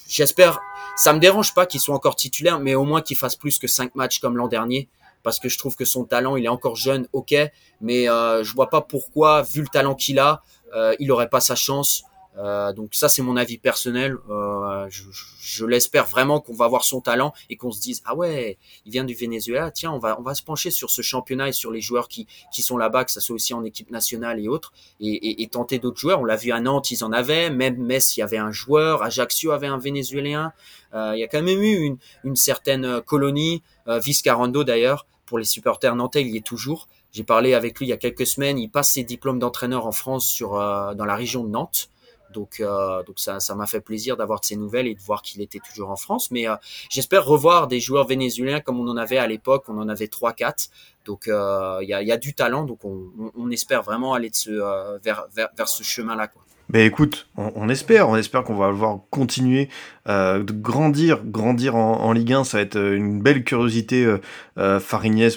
[0.06, 0.60] j'espère.
[0.98, 3.66] Ça me dérange pas qu'il soit encore titulaire, mais au moins qu'il fasse plus que
[3.66, 4.86] 5 matchs comme l'an dernier
[5.22, 7.34] parce que je trouve que son talent, il est encore jeune, ok,
[7.80, 10.42] mais euh, je vois pas pourquoi, vu le talent qu'il a,
[10.74, 12.04] euh, il aurait pas sa chance.
[12.38, 14.16] Euh, donc ça c'est mon avis personnel.
[14.28, 15.02] Euh, je,
[15.40, 18.56] je l'espère vraiment qu'on va voir son talent et qu'on se dise ah ouais
[18.86, 21.52] il vient du Venezuela tiens on va on va se pencher sur ce championnat et
[21.52, 24.46] sur les joueurs qui qui sont là-bas que ça soit aussi en équipe nationale et
[24.46, 26.20] autres et, et, et tenter d'autres joueurs.
[26.20, 29.02] On l'a vu à Nantes ils en avaient même Metz il y avait un joueur
[29.02, 30.52] Ajaccio avait un Vénézuélien.
[30.94, 35.38] Euh, il y a quand même eu une une certaine colonie euh, Viscarando d'ailleurs pour
[35.38, 36.88] les supporters nantais il y est toujours.
[37.12, 38.58] J'ai parlé avec lui il y a quelques semaines.
[38.58, 41.90] Il passe ses diplômes d'entraîneur en France sur euh, dans la région de Nantes.
[42.32, 45.40] Donc, euh, donc ça, m'a fait plaisir d'avoir de ces nouvelles et de voir qu'il
[45.40, 46.30] était toujours en France.
[46.30, 46.56] Mais euh,
[46.88, 49.64] j'espère revoir des joueurs vénézuéliens comme on en avait à l'époque.
[49.68, 50.68] On en avait trois, quatre.
[51.04, 52.64] Donc euh, il y, a, du talent.
[52.64, 56.30] Donc on, espère vraiment aller de ce, vers, vers, ce chemin-là.
[56.70, 59.68] Ben écoute, on, on, espère, on espère qu'on va le voir continuer
[60.08, 62.44] euh, de grandir, grandir en, en, Ligue 1.
[62.44, 64.18] Ça va être euh, une belle curiosité euh,
[64.56, 64.78] euh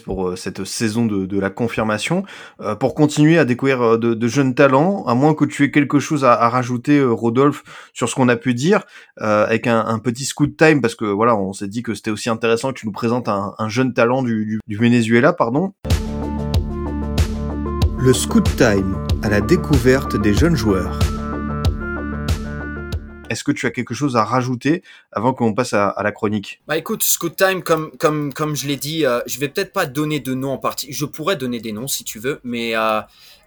[0.06, 2.24] pour euh, cette saison de, de la confirmation.
[2.80, 6.24] Pour continuer à découvrir de, de, jeunes talents, à moins que tu aies quelque chose
[6.24, 7.64] à, à rajouter, Rodolphe,
[7.94, 8.84] sur ce qu'on a pu dire,
[9.18, 12.30] avec un, un, petit scoot time, parce que voilà, on s'est dit que c'était aussi
[12.30, 15.74] intéressant que tu nous présentes un, un jeune talent du, du, du Venezuela, pardon.
[18.00, 21.00] Le scoot time à la découverte des jeunes joueurs.
[23.34, 26.62] Est-ce que tu as quelque chose à rajouter avant qu'on passe à, à, la chronique?
[26.68, 29.86] Bah écoute, Scoot Time, comme comme comme je l'ai dit, euh, je vais peut-être pas
[29.86, 30.94] donner de noms en partie.
[30.94, 33.02] Je pourrais donner des noms si tu veux, mais euh,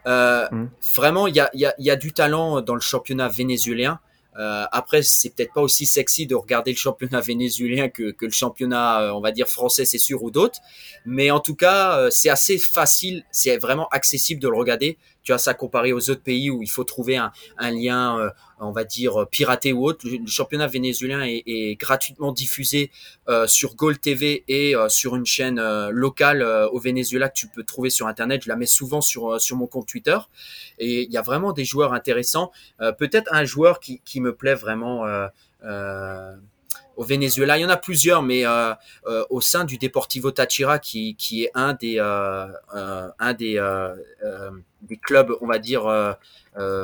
[0.07, 0.71] euh, mmh.
[0.97, 4.01] vraiment, il y a, y, a, y a du talent dans le championnat vénézuélien.
[4.39, 8.33] Euh, après, c'est peut-être pas aussi sexy de regarder le championnat vénézuélien que, que le
[8.33, 10.61] championnat, euh, on va dire français, c'est sûr, ou d'autres.
[11.05, 14.99] Mais en tout cas, c'est assez facile, c'est vraiment accessible de le regarder.
[15.27, 18.71] Tu as ça comparé aux autres pays où il faut trouver un, lien, euh, on
[18.71, 20.07] va dire piraté ou autre.
[20.09, 22.93] Le, championnat vénézuélien est, gratuitement diffusé
[23.29, 27.65] euh, sur Gold TV et euh, sur une chaîne locale au Venezuela que tu peux
[27.65, 28.45] trouver sur Internet.
[28.45, 30.19] Je la mets souvent sur sur mon compte Twitter.
[30.79, 32.53] Et il y a vraiment des joueurs intéressants.
[32.79, 35.05] Peut-être un joueur qui, qui me plaît vraiment
[36.97, 37.59] au Venezuela.
[37.59, 38.75] Il y en a plusieurs, mais euh,
[39.07, 42.49] euh, au sein du Deportivo Táchira, qui, qui est un des, euh,
[43.19, 43.61] un des,
[44.87, 45.85] des clubs, on va dire,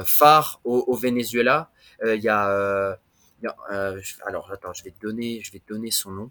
[0.05, 1.70] phares au, Venezuela,
[2.05, 2.98] il y a,
[3.40, 3.57] il y a
[4.26, 6.30] alors attends, je vais te donner, je vais donner son nom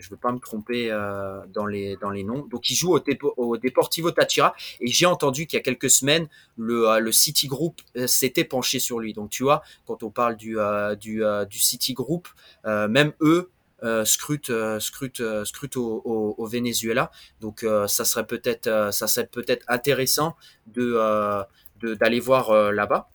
[0.00, 2.46] je veux pas me tromper euh, dans les dans les noms.
[2.46, 3.02] Donc il joue au,
[3.36, 7.46] au Deportivo Táchira et j'ai entendu qu'il y a quelques semaines le euh, le City
[7.46, 9.12] Group euh, s'était penché sur lui.
[9.12, 12.28] Donc tu vois, quand on parle du euh, du euh, du City Group,
[12.64, 13.50] même eux
[13.82, 17.10] euh, scrutent scrutent scrutent au, au, au, Venezuela.
[17.40, 21.44] Donc ça serait peut-être ça serait peut-être intéressant de
[21.82, 23.08] d'aller voir là-bas.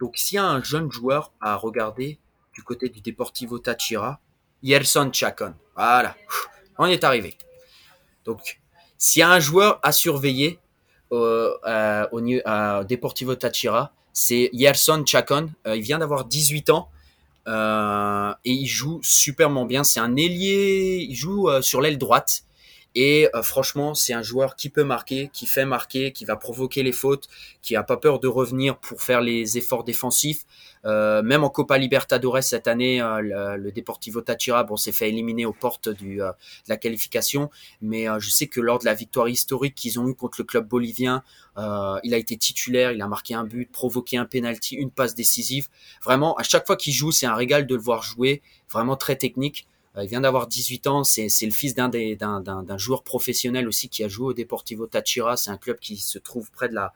[0.00, 2.18] Donc s'il y a un jeune joueur à regarder
[2.54, 4.20] du côté du Deportivo Táchira,
[4.62, 5.54] Yerson Chacon.
[5.76, 6.16] Voilà,
[6.78, 7.36] on est arrivé.
[8.24, 8.60] Donc,
[8.96, 10.58] s'il y a un joueur à surveiller
[11.12, 15.50] euh, euh, au euh, Deportivo Táchira, c'est Yerson Chacon.
[15.66, 16.93] Euh, il vient d'avoir 18 ans euh,
[17.46, 19.84] et il joue superment bien.
[19.84, 22.44] C'est un ailier, il joue euh, sur l'aile droite.
[22.94, 26.82] Et euh, franchement, c'est un joueur qui peut marquer, qui fait marquer, qui va provoquer
[26.84, 27.28] les fautes,
[27.60, 30.44] qui a pas peur de revenir pour faire les efforts défensifs.
[30.84, 35.44] Euh, même en Copa Libertadores cette année, euh, le, Deportivo Táchira, bon, s'est fait éliminer
[35.44, 36.22] aux portes de
[36.68, 40.40] la qualification, mais je sais que lors de la victoire historique qu'ils ont eue contre
[40.40, 41.24] le club bolivien,
[41.56, 45.68] il a été titulaire, il a marqué un but, provoqué un penalty, une passe décisive.
[46.04, 48.42] Vraiment, à chaque fois qu'il joue, c'est un régal de le voir jouer.
[48.70, 49.66] Vraiment très technique.
[49.96, 54.02] Euh, il vient d'avoir 18 ans, c'est le fils d'un d'un joueur professionnel aussi qui
[54.04, 55.36] a joué au Deportivo Táchira.
[55.36, 56.92] C'est un club qui se trouve près de la,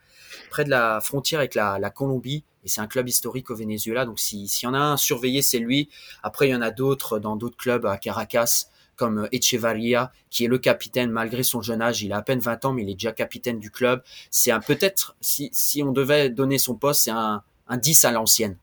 [0.51, 4.05] près de la frontière avec la, la Colombie et c'est un club historique au Venezuela.
[4.05, 5.89] Donc s'il si y en a un surveillé, c'est lui.
[6.23, 10.49] Après, il y en a d'autres dans d'autres clubs à Caracas comme Echevarria, qui est
[10.49, 12.03] le capitaine malgré son jeune âge.
[12.03, 14.03] Il a à peine 20 ans, mais il est déjà capitaine du club.
[14.33, 18.11] C'est un peut-être, si, si on devait donner son poste, c'est un, un 10 à
[18.11, 18.59] l'ancienne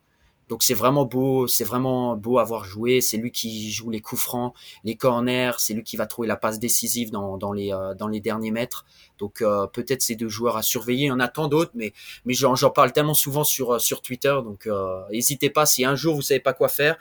[0.50, 3.02] Donc c'est vraiment beau, c'est vraiment beau à voir jouer.
[3.02, 6.36] C'est lui qui joue les coups francs, les corners, c'est lui qui va trouver la
[6.36, 8.86] passe décisive dans, dans les euh, dans les derniers mètres.
[9.18, 11.06] Donc euh, peut-être ces deux joueurs à surveiller.
[11.06, 11.94] Il y en a tant d'autres, mais
[12.26, 14.36] mais j'en parle tellement souvent sur euh, sur Twitter.
[14.44, 14.68] Donc
[15.12, 16.98] n'hésitez pas si un jour vous savez pas quoi faire,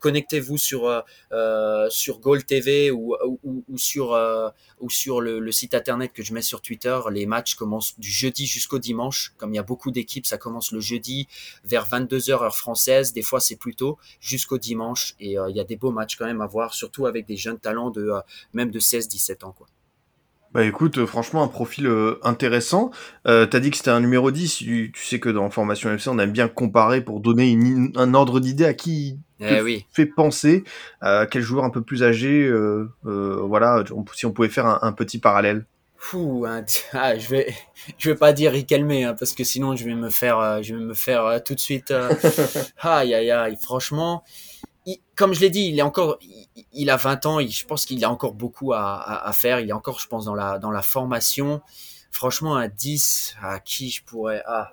[0.00, 1.04] connectez-vous sur
[1.88, 4.18] sur Goal TV ou, ou, sur
[4.80, 6.98] ou sur le, le, site internet que je mets sur Twitter.
[7.10, 9.32] Les matchs commencent du jeudi jusqu'au dimanche.
[9.36, 11.28] Comme il y a beaucoup d'équipes, ça commence le jeudi
[11.64, 13.12] vers 22h heure française.
[13.12, 16.26] Des fois c'est plus tôt jusqu'au dimanche et il y a des beaux matchs quand
[16.26, 18.12] même à voir, surtout avec des jeunes talents de
[18.52, 19.66] même de 16-17 ans quoi.
[20.56, 22.90] Bah écoute, euh, franchement, un profil euh, intéressant.
[23.26, 24.56] Euh, T'as dit que c'était un numéro 10.
[24.56, 28.14] Tu, tu, sais que dans Formation FC, on aime bien comparer pour donner une, un
[28.14, 29.84] ordre d'idée à qui eh oui.
[29.92, 30.64] fait penser,
[31.02, 32.48] à quel joueur un peu plus âgé.
[32.48, 33.84] Euh, voilà,
[34.14, 35.66] si on pouvait faire un, un petit parallèle.
[35.98, 37.54] Fou, hein, ah, je vais,
[37.98, 40.80] je vais pas dire Riquelme, hein, parce que sinon je vais me faire, je vais
[40.80, 41.92] me faire tout de suite.
[42.80, 44.24] aïe aïe aïe, franchement
[45.16, 46.18] comme je l'ai dit, il est encore,
[46.72, 49.60] il, a 20 ans, je pense qu'il a encore beaucoup à, faire.
[49.60, 51.60] Il est encore, je pense, dans la, dans la formation.
[52.10, 54.72] Franchement, un 10, à qui je pourrais, ah.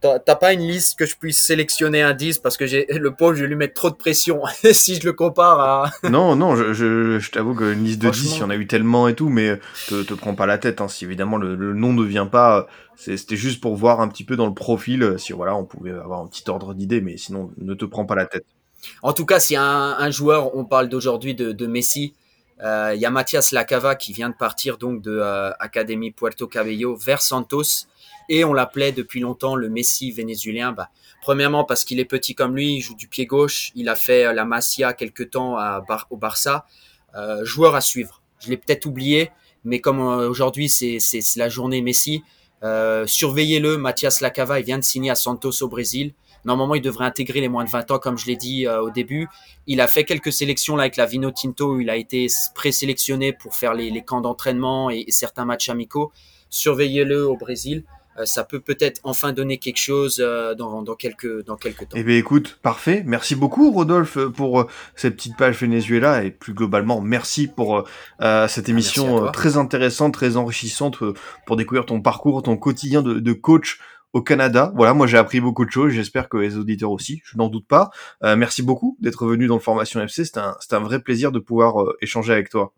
[0.00, 3.34] T'as pas une liste que je puisse sélectionner un 10 parce que j'ai le pauvre,
[3.34, 4.42] je vais lui mettre trop de pression
[4.72, 5.90] si je le compare à.
[6.10, 9.14] non, non, je, t'avoue qu'une liste de 10, il y en a eu tellement et
[9.14, 10.80] tout, mais te, te prends pas la tête.
[10.80, 12.66] Hein, si évidemment le, nom ne vient pas,
[12.96, 16.20] c'était juste pour voir un petit peu dans le profil si voilà, on pouvait avoir
[16.20, 18.44] un petit ordre d'idée, mais sinon ne te prends pas la tête.
[19.02, 22.14] En tout cas, s'il y a un, un, joueur, on parle d'aujourd'hui de, Messi,
[22.62, 25.50] euh, il y a Mathias Lacava qui vient de partir donc de euh,
[26.16, 27.86] Puerto Cabello vers Santos
[28.28, 30.72] et on l'appelait depuis longtemps le Messi vénézuélien.
[30.72, 30.90] Bah,
[31.22, 34.26] premièrement parce qu'il est petit comme lui, il joue du pied gauche, il a fait
[34.26, 35.56] euh, la Masia quelque temps
[36.10, 36.66] au Barça.
[37.14, 38.22] Euh, joueur à suivre.
[38.40, 39.30] Je l'ai peut-être oublié,
[39.64, 40.98] mais comme euh, aujourd'hui c'est
[41.36, 42.22] la journée Messi,
[42.62, 43.76] euh, surveillez-le.
[43.76, 46.14] Mathias Lacava, il vient de signer à Santos au Brésil.
[46.44, 48.90] Normalement, il devrait intégrer les moins de 20 ans, comme je l'ai dit euh, au
[48.90, 49.28] début.
[49.66, 53.32] Il a fait quelques sélections là avec la Vino Tinto, où il a été présélectionné
[53.32, 56.12] pour faire les, les camps d'entraînement et, et, certains matchs amicaux.
[56.50, 57.84] Surveillez-le au Brésil.
[58.18, 61.96] Euh, ça peut peut-être enfin donner quelque chose euh, dans, dans, quelques, dans quelques temps.
[61.96, 63.02] Eh bien écoute, parfait.
[63.06, 64.66] Merci beaucoup Rodolphe pour
[64.96, 67.84] cette petite page Venezuela et plus globalement merci pour
[68.20, 70.98] euh, cette émission très intéressante, très enrichissante
[71.46, 73.78] pour découvrir ton parcours, ton quotidien de, de coach
[74.12, 74.72] au Canada.
[74.76, 77.66] Voilà, moi j'ai appris beaucoup de choses, j'espère que les auditeurs aussi, je n'en doute
[77.66, 77.90] pas.
[78.22, 81.38] Euh, merci beaucoup d'être venu dans le Formation FC, c'est un, un vrai plaisir de
[81.38, 82.72] pouvoir euh, échanger avec toi.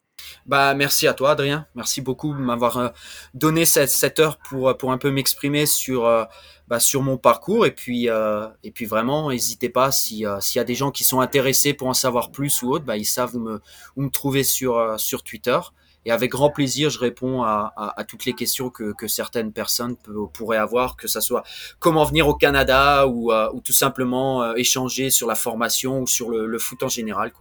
[0.47, 2.89] Bah merci à toi Adrien, merci beaucoup de m'avoir euh,
[3.33, 6.25] donné cette, cette, heure pour, pour un peu m'exprimer sur, euh,
[6.69, 10.61] bah, sur mon parcours et puis, euh, et puis vraiment n'hésitez pas si, s'il y
[10.61, 13.35] a des gens qui sont intéressés pour en savoir plus ou autre, bah, ils savent
[13.37, 13.61] où me,
[13.97, 15.59] où me trouver sur, sur Twitter
[16.07, 17.73] et avec grand plaisir, je réponds à,
[18.07, 19.97] toutes les questions que, certaines personnes
[20.33, 21.45] pourraient avoir, que ça soit
[21.79, 26.07] comment venir au Canada ou, euh, ou tout simplement euh, échanger sur la formation ou
[26.07, 27.33] sur le, foot en général.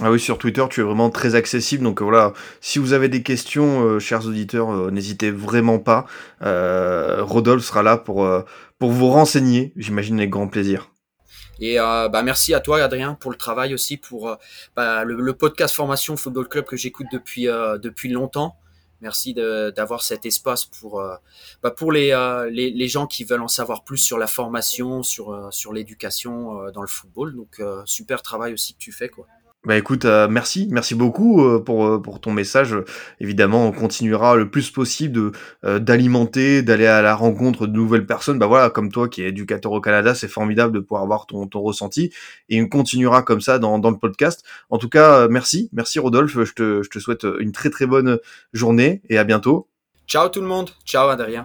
[0.00, 1.84] Ah oui, sur Twitter, tu es vraiment très accessible.
[1.84, 6.06] Donc voilà, si vous avez des questions, euh, chers auditeurs, n'hésitez vraiment pas.
[6.40, 8.28] Rodolphe sera là pour,
[8.78, 10.90] pour vous renseigner, j'imagine avec grand plaisir.
[11.60, 14.36] Et euh, bah, merci à toi, Adrien, pour le travail aussi, pour euh,
[14.74, 18.56] bah, le, podcast Formation Football Club que j'écoute depuis, euh, depuis longtemps.
[19.02, 21.16] Merci d'avoir cet espace pour, euh,
[21.62, 25.02] bah, pour les, euh, les, les, gens qui veulent en savoir plus sur la formation,
[25.02, 27.34] sur, sur l'éducation dans le football.
[27.34, 29.08] Donc, super travail aussi que tu fais.
[29.08, 29.26] quoi.
[29.66, 32.74] Bah écoute, euh, merci, merci beaucoup euh, pour, euh, pour ton message.
[33.20, 35.12] Évidemment, on continuera le plus possible
[35.62, 38.38] de d'alimenter, d'aller à la rencontre de nouvelles personnes.
[38.38, 41.46] Bah voilà, comme toi qui es éducateur au Canada, c'est formidable de pouvoir avoir ton,
[41.46, 42.10] ton ressenti.
[42.48, 44.44] Et on continuera comme ça dans, dans le podcast.
[44.70, 46.42] En tout cas, merci, merci Rodolphe.
[46.42, 48.18] Je te, je te souhaite une très très bonne
[48.54, 49.68] journée et à bientôt.
[50.06, 51.44] Ciao tout le monde, ciao Adrien.